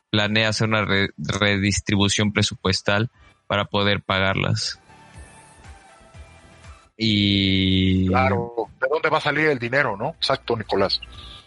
[0.09, 0.85] planea hacer una
[1.17, 3.09] redistribución presupuestal
[3.47, 4.79] para poder pagarlas.
[6.97, 8.07] Y.
[8.07, 10.09] Claro, ¿de dónde va a salir el dinero, no?
[10.09, 10.99] Exacto, Nicolás.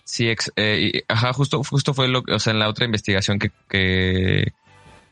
[0.05, 3.51] Sí, eh, ajá, justo, justo fue lo que, o sea, en la otra investigación que,
[3.69, 4.53] que,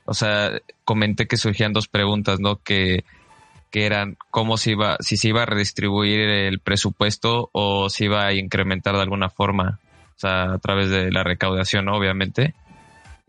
[0.04, 0.50] o sea,
[0.84, 2.56] comenté que surgían dos preguntas, ¿no?
[2.56, 3.04] Que,
[3.70, 8.26] que eran cómo se iba, si se iba a redistribuir el presupuesto o si iba
[8.26, 9.78] a incrementar de alguna forma,
[10.16, 12.54] o sea, a través de la recaudación, obviamente.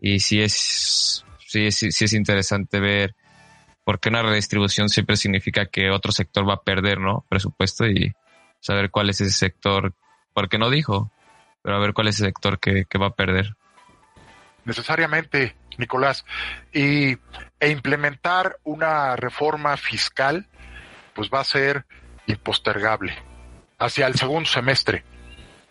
[0.02, 3.14] Y sí es, sí, sí, sí es interesante ver
[3.84, 7.24] porque una redistribución siempre significa que otro sector va a perder, ¿no?
[7.28, 8.12] Presupuesto y
[8.60, 9.94] saber cuál es ese sector,
[10.34, 11.10] porque no dijo,
[11.62, 13.56] pero a ver cuál es el sector que, va a perder.
[14.64, 16.24] Necesariamente, Nicolás.
[16.72, 17.16] Y,
[17.58, 20.46] e implementar una reforma fiscal,
[21.14, 21.84] pues va a ser
[22.26, 23.14] impostergable
[23.78, 25.04] hacia el segundo semestre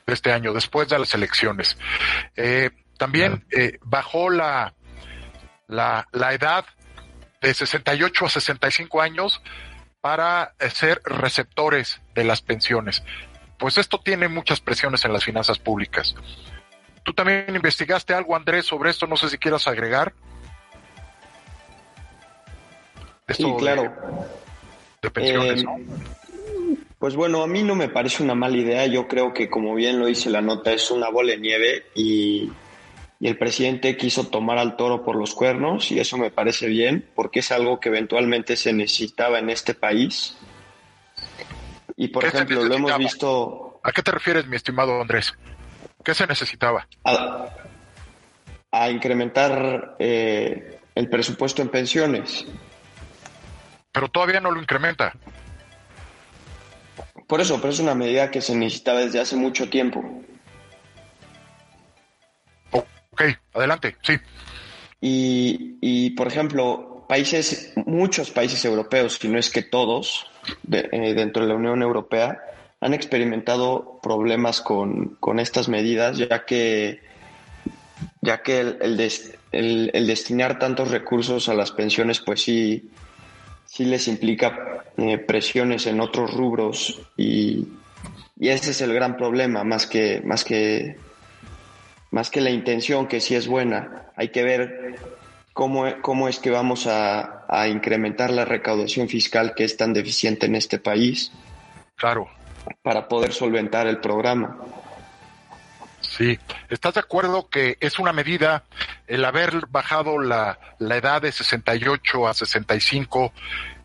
[0.06, 1.78] de este año, después de las elecciones.
[2.36, 4.76] Eh, también eh, bajó la,
[5.68, 6.66] la, la edad
[7.42, 9.42] de 68 a 65 años
[10.02, 13.02] para eh, ser receptores de las pensiones.
[13.58, 16.14] Pues esto tiene muchas presiones en las finanzas públicas.
[17.02, 20.14] Tú también investigaste algo, Andrés, sobre esto, no sé si quieras agregar.
[23.30, 23.92] sí, claro.
[25.02, 25.76] De, pensiones, ¿no?
[25.80, 28.86] Eh, pues bueno, a mí no me parece una mala idea.
[28.86, 32.52] Yo creo que, como bien lo dice la nota, es una bola de nieve y
[33.22, 37.08] y el presidente quiso tomar al toro por los cuernos y eso me parece bien
[37.14, 40.36] porque es algo que eventualmente se necesitaba en este país.
[41.96, 43.80] Y por ejemplo, lo hemos visto...
[43.84, 45.36] ¿A qué te refieres, mi estimado Andrés?
[46.04, 46.88] ¿Qué se necesitaba?
[48.72, 52.48] A, incrementar eh, el presupuesto en pensiones.
[53.92, 55.14] Pero todavía no lo incrementa.
[57.28, 60.24] Por eso, pero es una medida que se necesitaba desde hace mucho tiempo.
[63.12, 64.14] Ok, adelante, sí.
[65.02, 70.28] Y, por ejemplo, países, muchos países europeos, si no es que todos,
[70.72, 72.40] eh, dentro de la Unión Europea,
[72.80, 77.02] han experimentado problemas con, estas medidas, ya que,
[78.22, 82.90] ya que el, destinar tantos recursos a las pensiones, pues sí,
[83.66, 87.68] sí les implica eh, presiones en otros rubros y,
[88.40, 90.96] y ese es el gran problema, más que, más que
[92.12, 94.12] más que la intención, que sí es buena.
[94.16, 94.96] Hay que ver
[95.54, 100.46] cómo, cómo es que vamos a, a, incrementar la recaudación fiscal que es tan deficiente
[100.46, 101.32] en este país.
[101.96, 102.30] Claro.
[102.84, 104.58] Para poder solventar el programa.
[106.02, 106.38] Sí,
[106.70, 108.64] ¿estás de acuerdo que es una medida
[109.08, 113.32] el haber bajado la, la edad de 68 a 65,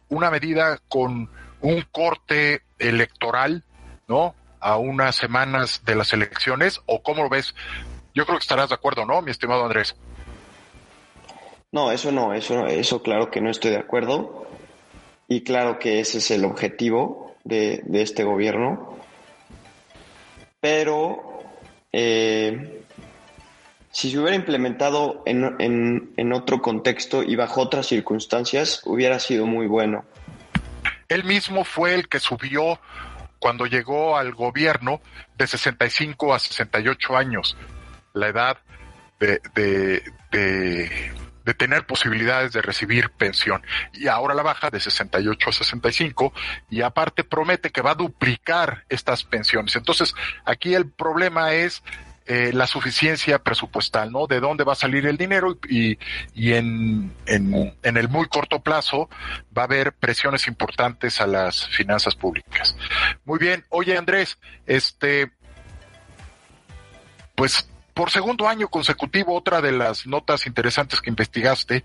[0.09, 3.65] una medida con un corte electoral,
[4.09, 4.35] ¿no?
[4.61, 7.55] A unas semanas de las elecciones, o cómo lo ves?
[8.17, 9.95] Yo creo que estarás de acuerdo, ¿no, mi estimado Andrés?
[11.71, 14.47] No, eso no, eso, eso claro que no estoy de acuerdo.
[15.29, 18.97] Y claro que ese es el objetivo de, este gobierno.
[20.61, 21.43] Pero
[21.93, 22.83] eh,
[23.91, 29.67] si se hubiera implementado en, en otro contexto y bajo otras circunstancias, hubiera sido muy
[29.67, 30.07] bueno.
[31.11, 32.81] Él mismo fue el que subió
[33.39, 35.03] cuando llegó al gobierno
[35.37, 37.55] de 65 a 68 años
[38.17, 38.59] la edad
[39.21, 40.03] de, de,
[40.33, 43.63] de, tener posibilidades de recibir pensión.
[43.93, 46.33] Y ahora la baja de 68 a 65
[46.71, 49.77] y aparte promete que va a duplicar estas pensiones.
[49.77, 51.83] Entonces, aquí el problema es
[52.27, 54.27] eh, la suficiencia presupuestal, ¿no?
[54.27, 55.97] De dónde va a salir el dinero y,
[56.35, 59.09] y en, en, en, el muy corto plazo
[59.57, 62.77] va a haber presiones importantes a las finanzas públicas.
[63.25, 63.65] Muy bien.
[63.69, 65.31] Oye, Andrés, este,
[67.37, 71.83] pues por segundo año consecutivo, otra de las notas interesantes que investigaste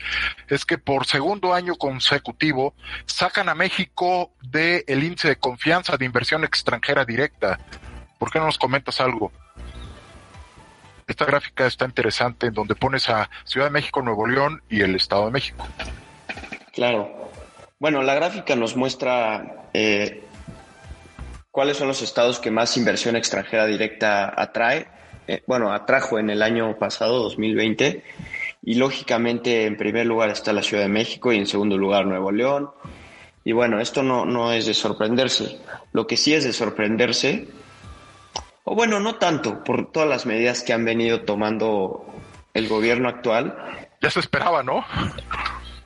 [0.49, 2.73] es que por segundo año consecutivo
[3.05, 7.59] sacan a México del el índice de confianza de inversión extranjera directa.
[8.19, 9.31] ¿Por qué no nos comentas algo?
[11.07, 14.95] Esta gráfica está interesante en donde pones a Ciudad de México, Nuevo León y el
[14.97, 15.65] Estado de México.
[16.73, 17.31] Claro.
[17.79, 20.25] Bueno, la gráfica nos muestra eh,
[21.51, 26.41] cuáles son los estados que más inversión extranjera directa atrae eh, bueno, atrajo en el
[26.41, 28.03] año pasado, 2020,
[28.63, 32.31] Y lógicamente en primer lugar está la Ciudad de México y en segundo lugar Nuevo
[32.31, 32.69] León.
[33.43, 35.59] Y bueno, esto no, no es de sorprenderse.
[35.93, 37.47] Lo que sí es de sorprenderse,
[38.63, 42.05] o bueno, no tanto, por todas las medidas que han venido tomando
[42.53, 43.57] el gobierno actual.
[44.01, 44.85] Ya se esperaba, ¿no?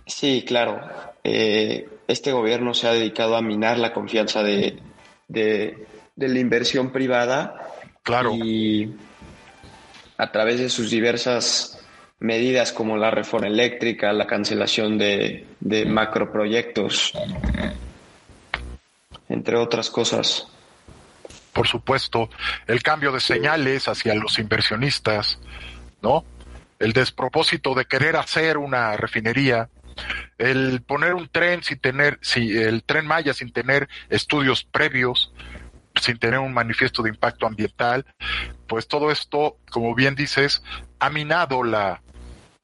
[0.05, 0.81] Sí, claro.
[1.23, 4.79] Eh, este gobierno se ha dedicado a minar la confianza de,
[5.27, 7.71] de, de la inversión privada.
[8.03, 8.33] Claro.
[8.35, 8.93] Y
[10.17, 11.79] a través de sus diversas
[12.19, 17.13] medidas como la reforma eléctrica, la cancelación de, de macroproyectos,
[19.29, 20.47] entre otras cosas.
[21.53, 22.29] Por supuesto,
[22.67, 25.39] el cambio de señales hacia los inversionistas,
[26.01, 26.25] ¿no?
[26.79, 29.69] El despropósito de querer hacer una refinería,
[30.37, 35.31] el poner un tren sin tener, si el tren Maya sin tener estudios previos,
[36.01, 38.05] sin tener un manifiesto de impacto ambiental,
[38.67, 40.63] pues todo esto, como bien dices,
[40.99, 42.01] ha minado la,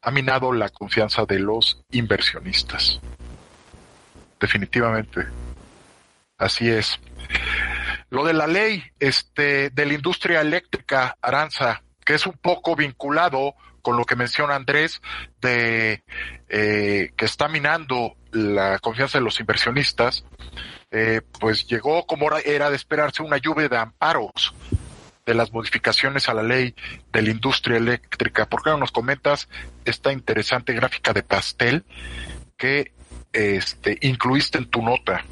[0.02, 3.00] ha minado la confianza de los inversionistas.
[4.40, 5.28] Definitivamente.
[6.38, 7.00] Así es.
[8.10, 13.56] Lo de la ley este, de la industria eléctrica, Aranza, que es un poco vinculado
[13.82, 15.02] con lo que menciona Andrés,
[15.42, 16.04] de
[16.50, 20.26] eh, que está minando la confianza de los inversionistas,
[20.92, 24.54] eh, pues llegó como era de esperarse una lluvia de amparos
[25.26, 26.76] de las modificaciones a la ley
[27.12, 28.48] de la industria eléctrica.
[28.48, 29.48] ¿Por qué no nos comentas
[29.86, 31.86] esta interesante gráfica de pastel
[32.58, 32.92] que
[33.32, 35.24] este, incluiste en tu nota?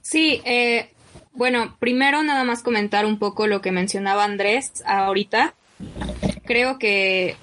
[0.00, 0.92] Sí, eh,
[1.32, 5.54] bueno, primero nada más comentar un poco lo que mencionaba Andrés ahorita.
[6.44, 7.36] Creo que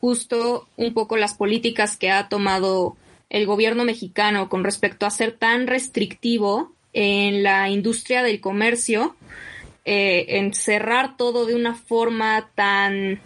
[0.00, 2.96] justo un poco las políticas que ha tomado
[3.30, 9.16] el gobierno mexicano con respecto a ser tan restrictivo en la industria del comercio,
[9.84, 13.20] eh, en cerrar todo de una forma tan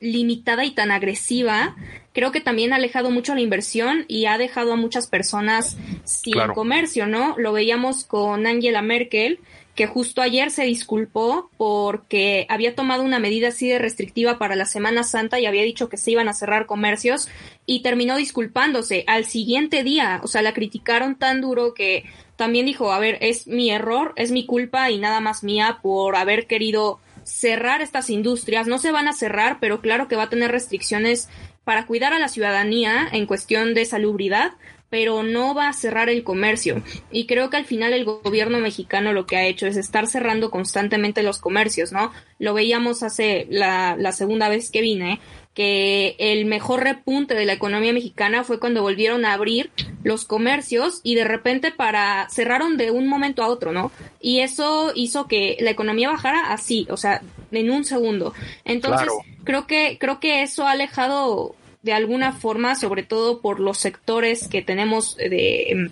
[0.00, 1.74] limitada y tan agresiva,
[2.12, 6.34] creo que también ha alejado mucho la inversión y ha dejado a muchas personas sin
[6.54, 7.34] comercio, ¿no?
[7.38, 9.40] Lo veíamos con Angela Merkel,
[9.74, 14.66] que justo ayer se disculpó porque había tomado una medida así de restrictiva para la
[14.66, 17.28] Semana Santa y había dicho que se iban a cerrar comercios
[17.66, 20.20] y terminó disculpándose al siguiente día.
[20.22, 22.04] O sea, la criticaron tan duro que
[22.36, 26.16] también dijo, a ver, es mi error, es mi culpa y nada más mía por
[26.16, 28.66] haber querido cerrar estas industrias.
[28.66, 31.28] No se van a cerrar, pero claro que va a tener restricciones
[31.64, 34.52] para cuidar a la ciudadanía en cuestión de salubridad,
[34.90, 36.82] pero no va a cerrar el comercio.
[37.10, 40.50] Y creo que al final el gobierno mexicano lo que ha hecho es estar cerrando
[40.50, 42.12] constantemente los comercios, ¿no?
[42.38, 45.20] Lo veíamos hace la, la segunda vez que vine,
[45.54, 49.70] que el mejor repunte de la economía mexicana fue cuando volvieron a abrir
[50.02, 53.92] los comercios y de repente para cerraron de un momento a otro, ¿no?
[54.20, 57.22] Y eso hizo que la economía bajara así, o sea,
[57.52, 58.34] en un segundo.
[58.64, 59.08] Entonces,
[59.44, 61.54] creo que creo que eso ha alejado
[61.84, 65.90] de alguna forma, sobre todo por los sectores que tenemos de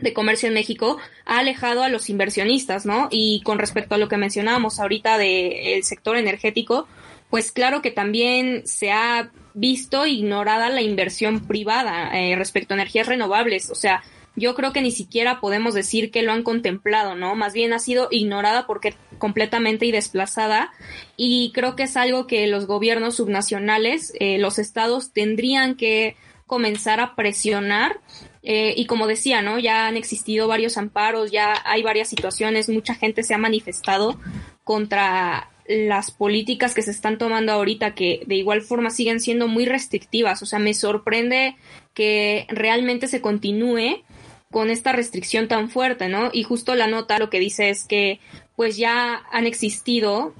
[0.00, 3.08] de comercio en México ha alejado a los inversionistas, ¿no?
[3.10, 6.88] Y con respecto a lo que mencionábamos ahorita del sector energético,
[7.28, 13.06] pues claro que también se ha visto ignorada la inversión privada eh, respecto a energías
[13.06, 13.70] renovables.
[13.70, 14.02] O sea,
[14.36, 17.34] yo creo que ni siquiera podemos decir que lo han contemplado, ¿no?
[17.34, 20.72] Más bien ha sido ignorada porque completamente y desplazada
[21.16, 26.16] y creo que es algo que los gobiernos subnacionales, eh, los estados tendrían que
[26.46, 28.00] comenzar a presionar
[28.42, 29.58] eh, y como decía, ¿no?
[29.58, 34.18] Ya han existido varios amparos, ya hay varias situaciones, mucha gente se ha manifestado
[34.64, 39.66] contra las políticas que se están tomando ahorita, que de igual forma siguen siendo muy
[39.66, 40.42] restrictivas.
[40.42, 41.56] O sea, me sorprende
[41.94, 44.02] que realmente se continúe
[44.50, 46.30] con esta restricción tan fuerte, ¿no?
[46.32, 48.20] Y justo la nota lo que dice es que
[48.56, 50.34] pues ya han existido,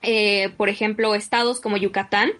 [0.00, 2.30] eh, por ejemplo, estados como Yucatán,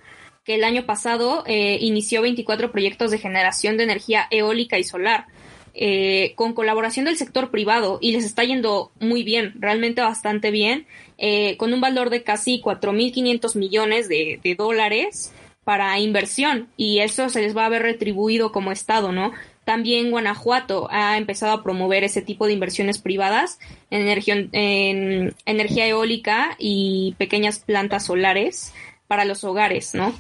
[0.45, 5.27] que el año pasado eh, inició 24 proyectos de generación de energía eólica y solar.
[5.75, 10.87] Eh, con colaboración del sector privado y les está yendo muy bien, realmente bastante bien,
[11.17, 15.33] eh, con un valor de casi 4.500 millones de, de dólares
[15.65, 19.33] para inversión y eso se les va a ver retribuido como Estado, ¿no?
[19.65, 23.59] También Guanajuato ha empezado a promover ese tipo de inversiones privadas
[23.91, 28.75] en energía, en energía eólica y pequeñas plantas solares
[29.07, 30.13] para los hogares, ¿no?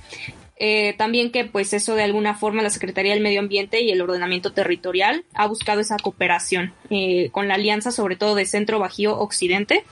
[0.64, 4.01] Eh, también que pues eso de alguna forma la Secretaría del Medio Ambiente y el
[4.01, 9.18] Ordenamiento Territorial ha buscado esa cooperación eh, con la alianza sobre todo de Centro Bajío
[9.18, 9.84] Occidente.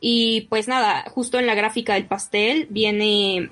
[0.00, 3.50] Y pues nada, justo en la gráfica del pastel viene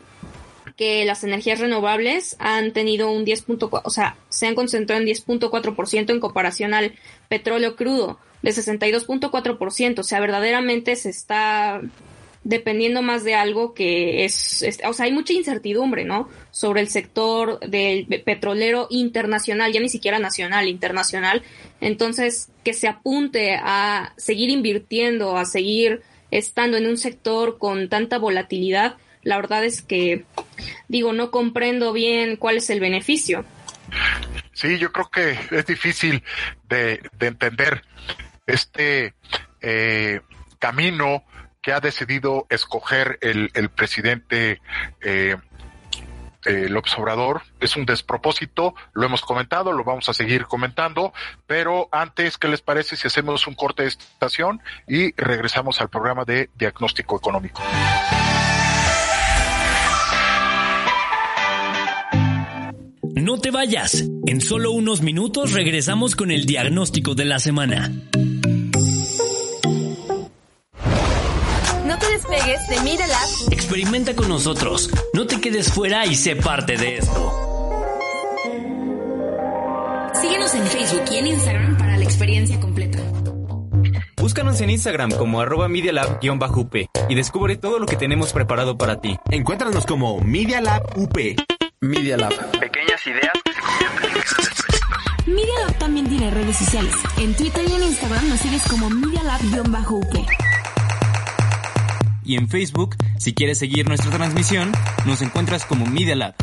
[0.77, 6.11] que las energías renovables han tenido un 10.4, o sea, se han concentrado en 10.4%
[6.11, 6.95] en comparación al
[7.29, 11.81] petróleo crudo de 62.4%, o sea, verdaderamente se está
[12.45, 16.29] dependiendo más de algo que es, o sea, hay mucha incertidumbre, ¿no?
[16.51, 21.43] Sobre el sector del petrolero internacional, ya ni siquiera nacional, internacional.
[21.81, 28.19] Entonces, que se apunte a seguir invirtiendo, a seguir estando en un sector con tanta
[28.19, 30.25] volatilidad, la verdad es que,
[30.89, 33.45] digo, no comprendo bien cuál es el beneficio.
[34.53, 36.23] Sí, yo creo que es difícil
[36.69, 37.83] de, entender
[38.47, 39.15] este
[39.61, 40.21] eh,
[40.59, 41.25] camino
[41.61, 44.61] que ha decidido escoger el, presidente
[45.01, 45.37] eh,
[46.45, 51.13] el observador es un despropósito, lo hemos comentado, lo vamos a seguir comentando,
[51.47, 56.25] pero antes, ¿qué les parece si hacemos un corte de estación y regresamos al programa
[56.25, 57.63] de diagnóstico económico?
[63.35, 67.89] No te vayas, en solo unos minutos regresamos con el diagnóstico de la semana.
[71.85, 73.07] No te despegues de Media
[73.51, 74.89] Experimenta con nosotros.
[75.15, 77.33] No te quedes fuera y sé parte de esto.
[80.23, 83.01] Síguenos en Facebook y en Instagram para la experiencia completa.
[84.17, 89.19] Búscanos en Instagram como arroba up y descubre todo lo que tenemos preparado para ti.
[89.29, 91.19] Encuéntranos como Media Lab UP.
[91.85, 92.33] Media Lab.
[92.59, 94.81] Pequeñas ideas que se convierten en grandes proyectos.
[95.27, 96.95] Media Lab también tiene redes sociales.
[97.19, 100.27] En Twitter y en Instagram nos sigues como Media Lab-UP
[102.25, 104.73] y en Facebook, si quieres seguir nuestra transmisión,
[105.05, 106.35] nos encuentras como Media Lab.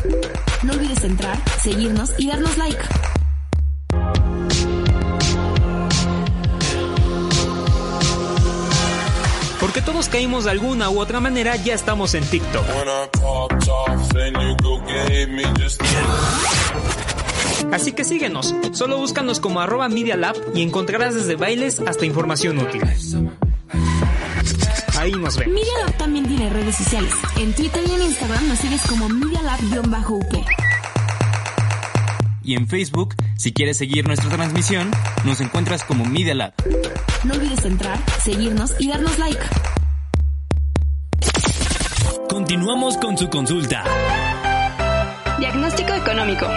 [0.62, 2.78] No olvides entrar, seguirnos y darnos like.
[9.72, 12.62] Porque todos caímos de alguna u otra manera, ya estamos en TikTok.
[17.72, 22.58] Así que síguenos, solo búscanos como arroba Media Lab y encontrarás desde bailes hasta información
[22.58, 22.82] útil.
[24.98, 25.50] Ahí nos ven.
[25.50, 27.14] Media Lab también tiene redes sociales.
[27.36, 30.34] En Twitter y en Instagram nos sigues como Media Lab-UP.
[32.44, 34.90] Y en Facebook, si quieres seguir nuestra transmisión,
[35.24, 36.52] nos encuentras como Media Lab.
[37.24, 39.40] No olvides entrar, seguirnos y darnos like.
[42.28, 43.84] Continuamos con su consulta.
[45.38, 46.48] Diagnóstico económico.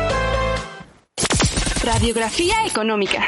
[1.84, 3.28] Radiografía económica.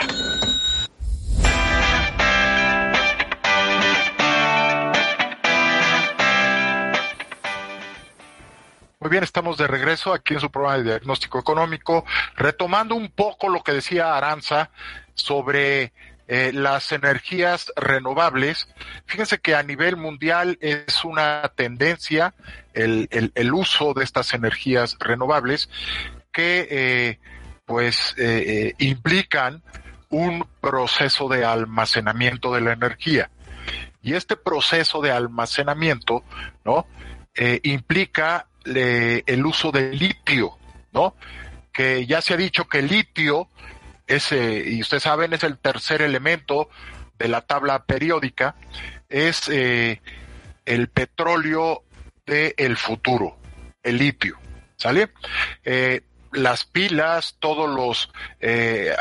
[8.99, 12.03] Muy bien, estamos de regreso aquí en su programa de diagnóstico económico,
[12.35, 14.71] retomando un poco lo que decía Aranza
[15.13, 15.93] sobre
[16.29, 18.67] eh, las energías renovables.
[19.05, 22.33] Fíjense que a nivel mundial es una tendencia
[22.73, 25.69] el, el, uso de estas energías renovables
[26.33, 27.19] que eh,
[27.65, 29.63] pues eh, implican
[30.09, 33.29] un proceso de almacenamiento de la energía.
[34.01, 36.23] Y este proceso de almacenamiento,
[36.65, 36.87] ¿no?
[37.63, 40.57] implica el uso del litio,
[40.91, 41.15] ¿no?
[41.71, 43.47] Que ya se ha dicho que el litio
[44.07, 46.69] es, y ustedes saben, es el tercer elemento
[47.17, 48.55] de la tabla periódica,
[49.09, 50.01] es eh,
[50.65, 51.83] el petróleo
[52.25, 53.37] del futuro,
[53.83, 54.37] el litio,
[54.75, 55.11] ¿sale?
[55.63, 56.01] Eh,
[56.33, 58.93] las pilas, todos los eh,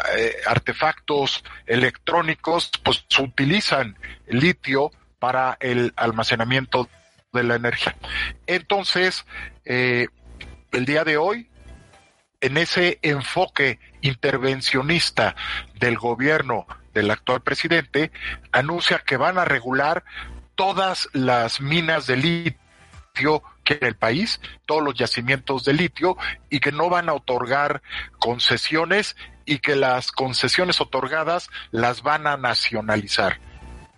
[0.46, 3.98] artefactos electrónicos, pues utilizan
[4.28, 6.88] litio para el almacenamiento
[7.32, 7.96] de la energía.
[8.46, 9.24] Entonces,
[9.64, 10.06] eh,
[10.72, 11.50] el día de hoy,
[12.40, 15.34] en ese enfoque intervencionista
[15.74, 18.10] del gobierno del actual presidente,
[18.52, 20.04] anuncia que van a regular
[20.54, 26.16] todas las minas de litio que en el país, todos los yacimientos de litio,
[26.50, 27.82] y que no van a otorgar
[28.18, 33.40] concesiones y que las concesiones otorgadas las van a nacionalizar.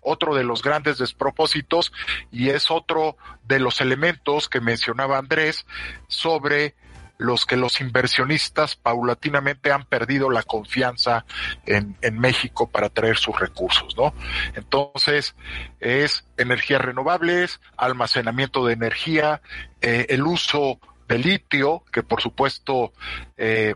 [0.01, 1.93] Otro de los grandes despropósitos
[2.31, 5.67] y es otro de los elementos que mencionaba Andrés
[6.07, 6.75] sobre
[7.19, 11.27] los que los inversionistas paulatinamente han perdido la confianza
[11.67, 14.15] en, México para traer sus recursos, ¿no?
[14.55, 15.35] Entonces,
[15.81, 19.43] es energías renovables, almacenamiento de energía,
[19.81, 22.93] eh, el uso de litio, que por supuesto
[23.37, 23.75] eh,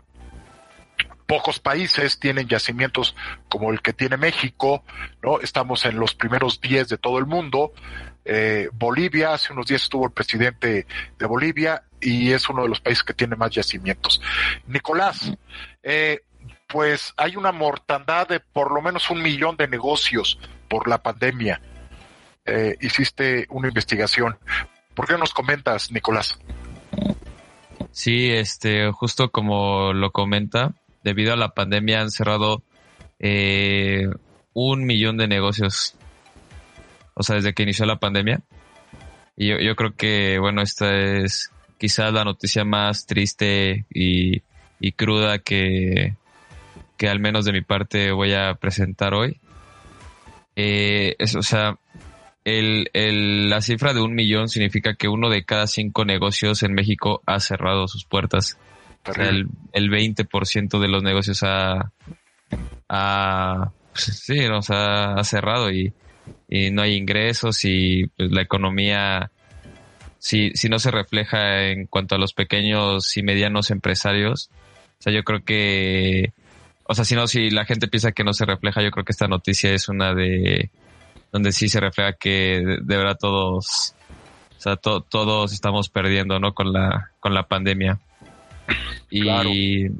[1.25, 3.15] pocos países tienen yacimientos
[3.49, 4.83] como el que tiene México,
[5.21, 5.39] ¿no?
[5.39, 7.73] Estamos en los primeros 10 de todo el mundo.
[8.25, 10.85] Eh, Bolivia, hace unos días estuvo el presidente
[11.17, 14.21] de Bolivia y es uno de los países que tiene más yacimientos.
[14.67, 15.33] Nicolás,
[15.81, 16.21] eh,
[16.67, 21.61] pues hay una mortandad de por lo menos un millón de negocios por la pandemia.
[22.45, 24.37] Eh, hiciste una investigación.
[24.95, 26.39] ¿Por qué nos comentas, Nicolás?
[27.91, 30.73] Sí, este, justo como lo comenta,
[31.03, 32.63] debido a la pandemia han cerrado
[33.19, 34.07] eh,
[34.53, 35.95] un millón de negocios.
[37.13, 38.41] O sea, desde que inició la pandemia.
[39.37, 41.52] Y yo, yo creo que, bueno, esta es
[41.83, 44.41] quizás la noticia más triste y,
[44.79, 46.15] y cruda que,
[46.95, 49.41] que al menos de mi parte voy a presentar hoy.
[50.55, 51.77] Eh, es, o sea,
[52.45, 56.73] el, el, la cifra de un millón significa que uno de cada cinco negocios en
[56.73, 58.57] México ha cerrado sus puertas.
[59.17, 61.91] El, el 20% de los negocios ha,
[62.87, 65.91] ha pues, sí, sea, ha cerrado y,
[66.47, 69.31] y no hay ingresos y pues, la economía,
[70.23, 74.49] si, si no se refleja en cuanto a los pequeños y medianos empresarios,
[74.97, 76.31] o sea, yo creo que,
[76.85, 79.11] o sea, si no, si la gente piensa que no se refleja, yo creo que
[79.11, 80.69] esta noticia es una de,
[81.33, 83.95] donde sí se refleja que de, de verdad todos,
[84.57, 86.53] o sea, to, todos estamos perdiendo, ¿no?
[86.53, 87.99] Con la, con la pandemia.
[89.09, 89.49] Y Claro.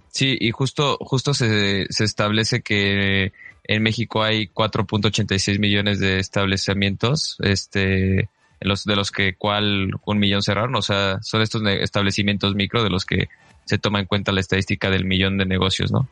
[0.07, 3.33] sí, y justo, justo se, se establece que
[3.65, 8.29] en México hay 4.86 millones de establecimientos, este,
[8.63, 13.05] de los que cual un millón cerraron, o sea, son estos establecimientos micro de los
[13.05, 13.29] que
[13.65, 16.07] se toma en cuenta la estadística del millón de negocios, ¿no?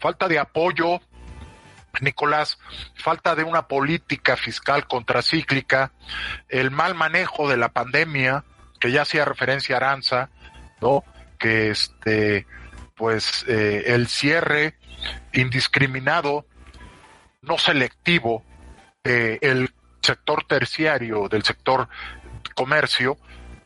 [0.00, 1.00] falta de apoyo,
[2.00, 2.58] Nicolás,
[2.94, 5.92] falta de una política fiscal contracíclica,
[6.48, 8.44] el mal manejo de la pandemia,
[8.80, 10.30] que ya hacía referencia a Aranza,
[10.80, 11.04] ¿no?
[11.38, 12.46] Que este,
[12.96, 14.74] pues eh, el cierre
[15.34, 16.46] indiscriminado,
[17.42, 18.42] no selectivo,
[19.02, 19.70] del
[20.02, 21.88] sector terciario, del sector
[22.54, 23.16] comercio,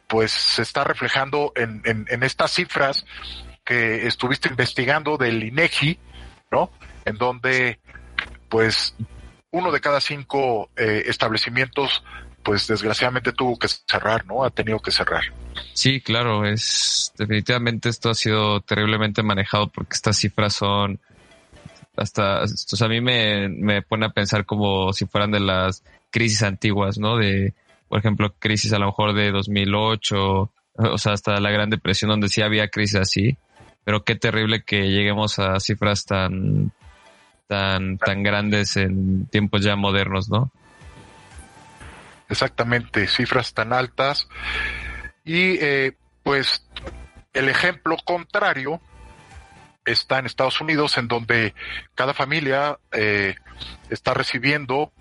[0.07, 3.05] pues se está reflejando en, en, en estas cifras
[3.65, 5.99] que estuviste investigando del INEGI,
[6.51, 6.71] ¿no?
[7.05, 7.81] En donde,
[8.49, 8.95] pues,
[9.51, 12.05] uno de cada cinco eh, establecimientos,
[12.43, 14.45] pues, desgraciadamente tuvo que cerrar, ¿no?
[14.45, 15.25] Ha tenido que cerrar.
[15.73, 21.01] Sí, claro, es definitivamente esto ha sido terriblemente manejado porque estas cifras son
[21.97, 26.43] hasta, o a mí me, me pone a pensar como si fueran de las crisis
[26.43, 27.17] antiguas, ¿no?
[27.17, 27.55] De,
[27.89, 32.29] por ejemplo, crisis a lo mejor de 2008, o sea, hasta la Gran Depresión donde
[32.29, 33.37] sí había crisis así,
[33.85, 36.73] pero qué terrible que lleguemos a cifras tan,
[37.47, 40.51] tan, tan grandes en tiempos ya modernos, ¿no?
[42.29, 44.29] Exactamente, cifras tan altas.
[45.25, 46.67] Y eh, pues
[47.33, 48.81] el ejemplo contrario
[49.85, 51.55] está en Estados Unidos, en donde
[51.95, 53.35] cada familia eh,
[53.91, 54.93] está recibiendo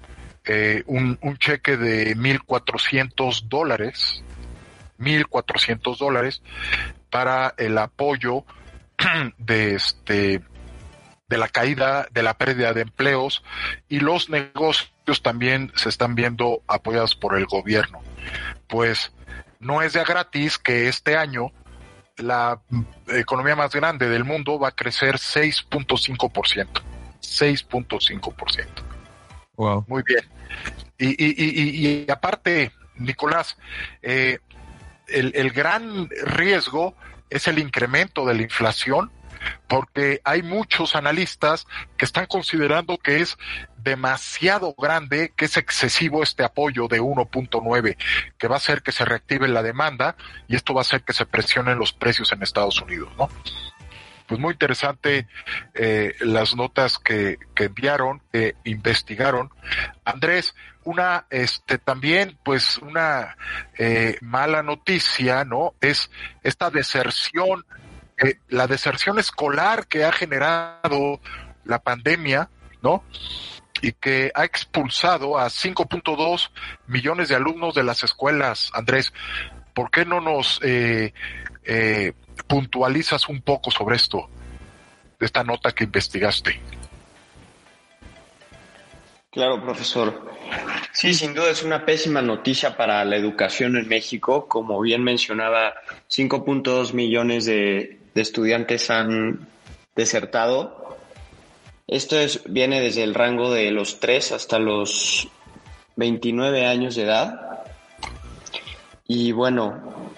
[0.46, 4.24] eh, un, cheque de 1.400 dólares,
[5.00, 6.42] 1.400 dólares
[7.10, 8.44] para el apoyo
[9.38, 10.42] de este
[11.30, 13.44] de la caída, de la pérdida de empleos
[13.90, 18.02] y los negocios también se están viendo apoyados por el gobierno.
[18.68, 19.12] Pues
[19.60, 21.52] no es de gratis que este año
[22.18, 22.62] la
[23.08, 26.68] economía más grande del mundo va a crecer 6.5%.
[27.22, 28.68] 6.5%.
[29.56, 29.86] Wow.
[29.88, 30.24] Muy bien.
[30.98, 33.58] Y, y, y, y aparte, Nicolás,
[34.02, 34.40] eh,
[35.08, 36.96] el, el gran riesgo
[37.30, 39.12] es el incremento de la inflación
[39.68, 41.66] porque hay muchos analistas
[41.98, 43.38] que están considerando que es
[43.84, 47.98] demasiado grande, que es excesivo este apoyo de 1.9,
[48.38, 50.16] que va a hacer que se reactive la demanda
[50.48, 53.30] y esto va a hacer que se presionen los precios en Estados Unidos, ¿no?
[54.28, 55.28] Pues muy interesante
[55.74, 59.50] eh, las notas que, que enviaron, que investigaron.
[60.06, 60.56] Andrés,
[60.86, 63.38] una, este, también, pues, una
[63.78, 65.76] eh, mala noticia, ¿no?
[65.82, 66.10] Es
[66.42, 67.66] esta deserción
[68.18, 71.20] eh, la deserción escolar que ha generado
[71.66, 72.50] la pandemia,
[72.82, 73.04] ¿no?
[73.84, 76.50] Y que ha expulsado a 5.2
[76.88, 78.72] millones de alumnos de las escuelas.
[78.74, 79.14] Andrés,
[79.74, 81.14] ¿por qué no nos eh,
[81.66, 82.14] eh,
[82.48, 84.30] puntualizas un poco sobre esto,
[85.20, 86.60] de esta nota que investigaste?
[89.32, 90.32] Claro, profesor.
[90.92, 94.48] Sí, sin duda es una pésima noticia para la educación en México.
[94.48, 95.74] Como bien mencionaba,
[96.08, 99.48] 5.2 millones de, de, estudiantes han
[99.96, 100.83] desertado.
[101.88, 105.28] Esto es, viene desde el rango de los 3 hasta los
[105.96, 107.64] 29 años de edad.
[109.08, 110.12] Y bueno,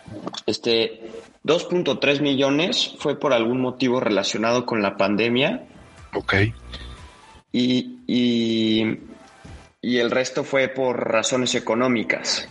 [0.45, 1.01] este
[1.43, 5.66] 2.3 millones fue por algún motivo relacionado con la pandemia.
[6.13, 6.34] Ok.
[7.51, 8.99] Y, y,
[9.82, 12.49] y, el resto fue por razones económicas,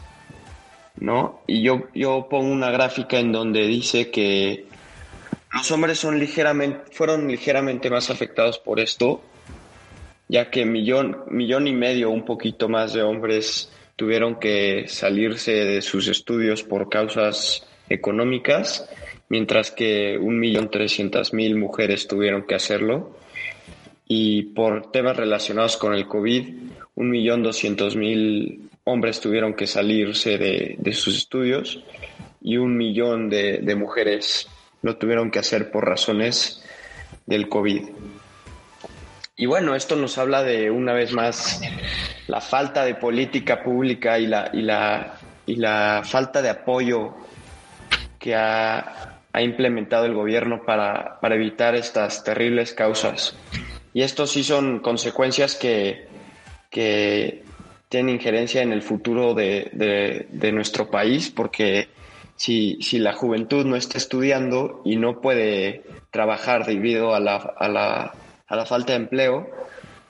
[0.97, 1.41] ¿no?
[1.47, 4.67] Y yo, yo pongo una gráfica en donde dice que
[5.55, 9.23] los hombres son ligeramente, fueron ligeramente más afectados por esto,
[10.29, 15.81] ya que millón, millón y medio, un poquito más de hombres tuvieron que salirse de
[15.81, 18.89] sus estudios por causas económicas,
[19.29, 23.17] mientras que un millón trescientas mil mujeres tuvieron que hacerlo.
[24.07, 26.49] y por temas relacionados con el COVID,
[26.97, 31.83] un millón doscientos mil hombres tuvieron que salirse de, sus estudios
[32.43, 34.47] y un millón de, de mujeres
[34.85, 36.63] lo tuvieron que hacer por razones
[37.25, 37.89] del COVID.
[39.35, 41.61] Y bueno, esto nos habla de una vez más
[42.29, 47.15] la falta de política pública y la, y la, y la falta de apoyo
[48.19, 53.35] que ha, ha implementado el gobierno para, para, evitar estas terribles causas.
[53.95, 56.09] Y esto sí son consecuencias que,
[56.69, 57.43] que
[57.89, 61.89] tienen injerencia en el futuro de, de nuestro país, porque
[62.37, 67.69] si, si, la juventud no está estudiando y no puede trabajar debido a la, a
[67.69, 68.15] la
[68.47, 69.51] a la falta de empleo,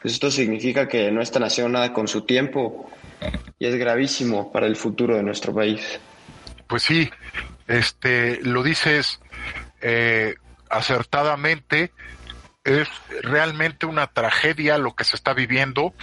[0.01, 2.91] pues esto significa que no están haciendo nada con su tiempo.
[3.59, 6.01] Y es gravísimo para el futuro de nuestro país.
[6.67, 7.11] Pues sí,
[7.67, 9.21] este, lo dices
[9.81, 10.35] eh,
[10.69, 11.93] acertadamente,
[12.65, 12.89] es
[13.23, 15.95] realmente una tragedia lo que se está viviendo.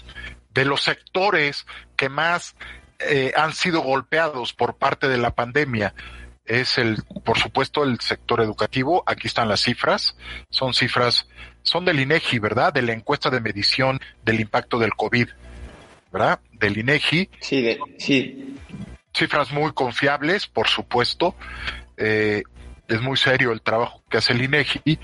[0.49, 1.65] De los sectores
[1.95, 2.55] que más
[3.07, 5.93] eh, han sido golpeados por parte de la pandemia
[6.45, 9.03] es el, por supuesto, el sector educativo.
[9.05, 10.15] Aquí están las cifras.
[10.49, 11.27] Son cifras,
[11.63, 12.73] son del INEGI, ¿verdad?
[12.73, 15.29] De la encuesta de medición del impacto del COVID,
[16.11, 16.39] ¿verdad?
[16.51, 17.29] Del INEGI.
[17.39, 18.57] Sí, sí.
[19.13, 21.35] Cifras muy confiables, por supuesto.
[21.97, 22.43] Eh,
[22.87, 24.99] es muy serio el trabajo que hace el INEGI.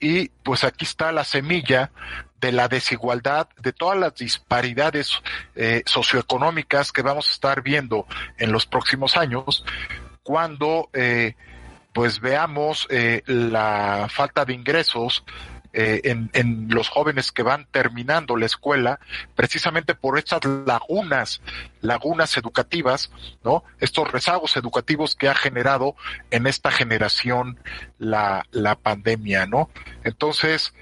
[0.00, 1.92] Y pues aquí está la semilla
[2.40, 5.10] de la desigualdad, de todas las disparidades
[5.54, 8.06] eh, socioeconómicas que vamos a estar viendo
[8.38, 9.64] en los próximos años,
[10.22, 11.34] cuando eh,
[11.92, 15.24] pues veamos eh, la falta de ingresos
[15.76, 19.00] eh, en, en, los jóvenes que van terminando la escuela,
[19.34, 21.40] precisamente por estas lagunas,
[21.80, 23.10] lagunas educativas,
[23.42, 23.64] ¿no?
[23.80, 25.96] Estos rezagos educativos que ha generado
[26.30, 27.58] en esta generación
[27.98, 29.68] la, la pandemia, ¿no?
[30.04, 30.74] Entonces,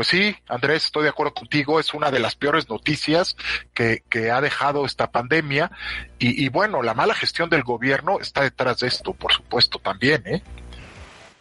[0.00, 3.36] pues sí, Andrés, estoy de acuerdo contigo, es una de las peores noticias
[3.74, 5.70] que, ha dejado esta pandemia
[6.18, 10.42] y, bueno, la mala gestión del gobierno está detrás de esto, por supuesto, también, ¿eh?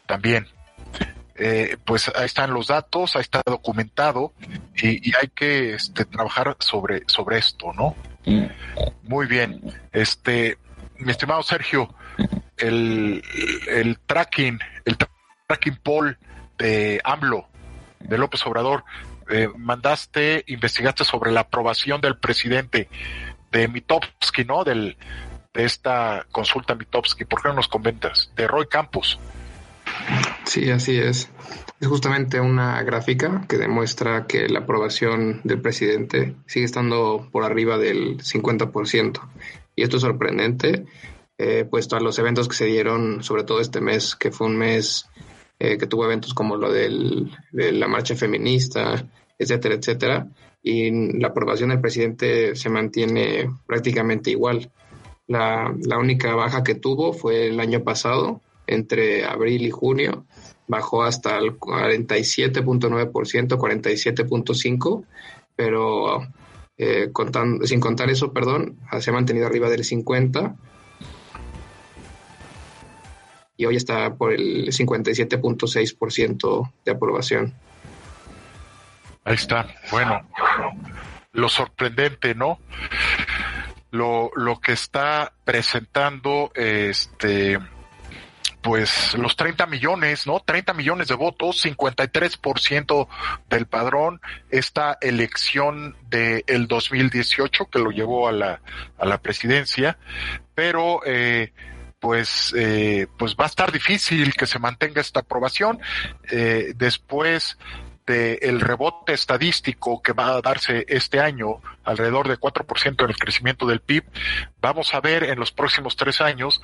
[0.05, 0.45] También.
[1.37, 4.33] Eh, pues ahí están los datos, ahí está documentado
[4.75, 7.95] y, y hay que este, trabajar sobre, sobre esto, ¿no?
[9.03, 9.73] Muy bien.
[9.93, 10.57] Este,
[10.97, 11.95] mi estimado Sergio,
[12.57, 13.23] el,
[13.69, 14.97] el tracking, el
[15.47, 16.17] tracking poll
[16.57, 17.48] de AMLO,
[17.99, 18.83] de López Obrador,
[19.29, 22.89] eh, mandaste, investigaste sobre la aprobación del presidente
[23.51, 24.63] de Mitowski, ¿no?
[24.63, 24.97] Del,
[25.53, 27.25] de esta consulta Mitowski.
[27.25, 28.31] ¿Por qué no nos comentas?
[28.35, 29.19] De Roy Campos.
[30.45, 31.29] Sí, así es.
[31.79, 37.77] Es justamente una gráfica que demuestra que la aprobación del presidente sigue estando por arriba
[37.77, 39.21] del 50%.
[39.75, 40.85] Y esto es sorprendente,
[41.37, 44.57] eh, puesto a los eventos que se dieron, sobre todo este mes, que fue un
[44.57, 45.07] mes
[45.59, 49.05] eh, que tuvo eventos como lo del, de la marcha feminista,
[49.37, 50.27] etcétera, etcétera,
[50.63, 54.71] y la aprobación del presidente se mantiene prácticamente igual.
[55.27, 60.25] La, la única baja que tuvo fue el año pasado, entre abril y junio,
[60.67, 65.03] bajó hasta el 47.9%, 47.5%,
[65.55, 66.21] pero
[66.77, 67.11] eh,
[67.65, 70.55] sin contar eso, perdón, se ha mantenido arriba del 50%
[73.59, 77.53] y hoy está por el 57.6% de aprobación.
[79.25, 79.67] Ahí está.
[79.91, 80.21] Bueno,
[81.33, 82.57] lo sorprendente, ¿no?
[83.91, 87.59] Lo, lo que está presentando este
[88.61, 90.39] pues los 30 millones, ¿no?
[90.39, 93.07] 30 millones de votos, 53%
[93.49, 98.61] del padrón, esta elección del el 2018 que lo llevó a la,
[98.97, 99.97] a la presidencia,
[100.55, 101.51] pero eh,
[101.99, 105.79] pues, eh, pues va a estar difícil que se mantenga esta aprobación.
[106.31, 107.57] Eh, después
[108.09, 113.17] del el rebote estadístico que va a darse este año, alrededor de 4% en el
[113.17, 114.03] crecimiento del PIB,
[114.59, 116.59] vamos a ver en los próximos tres años,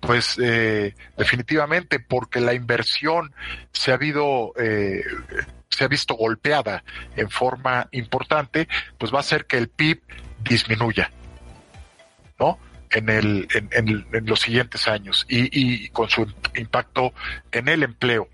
[0.00, 3.32] pues eh, definitivamente porque la inversión
[3.72, 5.04] se ha habido eh,
[5.70, 6.82] se ha visto golpeada
[7.14, 8.66] en forma importante,
[8.98, 10.02] pues va a hacer que el PIB
[10.40, 11.12] disminuya,
[12.40, 12.58] ¿no?
[12.90, 15.48] En, el, en, los siguientes años y,
[15.84, 17.12] y, con su impacto
[17.52, 18.28] en el empleo.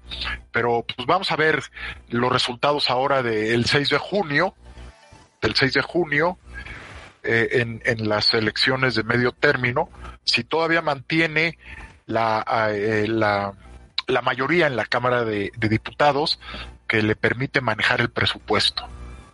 [0.52, 1.62] Pero pues vamos a ver
[2.08, 4.54] los resultados ahora del 6 de junio,
[5.40, 6.38] del 6 de junio,
[7.26, 9.88] eh, en, las elecciones de medio término,
[10.24, 11.56] si todavía mantiene
[12.04, 13.54] la, eh, la,
[14.22, 16.38] mayoría en la Cámara de, de, Diputados
[16.86, 18.86] que le permite manejar el presupuesto,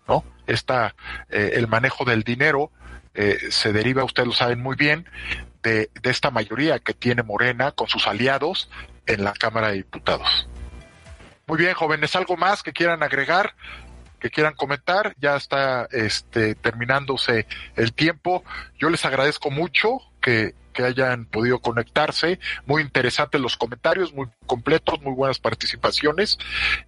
[0.07, 0.25] ¿no?
[0.47, 0.95] Está
[1.31, 2.71] eh, el manejo del dinero
[3.15, 5.09] eh, se deriva, ustedes lo saben muy bien,
[5.63, 8.71] de, de esta mayoría que tiene Morena con sus aliados
[9.07, 10.49] en la Cámara de Diputados.
[11.47, 13.55] Muy bien, jóvenes, ¿algo más que quieran agregar?
[14.21, 15.15] que quieran comentar.
[15.19, 18.45] Ya está este, terminándose el tiempo.
[18.79, 22.39] Yo les agradezco mucho que, que hayan podido conectarse.
[22.67, 26.39] Muy interesantes los comentarios, muy completos, muy buenas participaciones.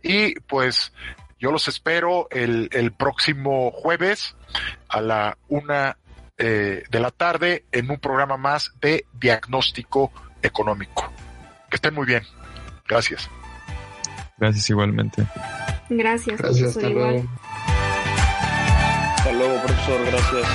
[0.03, 0.93] Y pues
[1.41, 4.37] yo los espero el, el próximo jueves
[4.89, 5.97] a la una
[6.39, 10.11] eh, de la tarde en un programa más de diagnóstico
[10.43, 11.13] económico.
[11.71, 12.23] Que estén muy bien.
[12.89, 13.31] Gracias.
[14.39, 15.25] Gracias igualmente.
[15.89, 16.41] Gracias.
[16.41, 17.25] Gracias, hasta luego.
[19.17, 20.01] Hasta luego, profesor.
[20.07, 20.49] Gracias.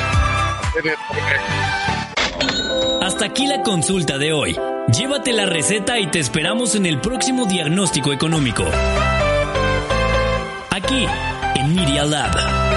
[3.01, 4.57] Hasta aquí la consulta de hoy.
[4.93, 8.65] Llévate la receta y te esperamos en el próximo diagnóstico económico.
[10.69, 11.07] Aquí,
[11.55, 12.35] en Media Lab.
[12.35, 12.76] Media Lab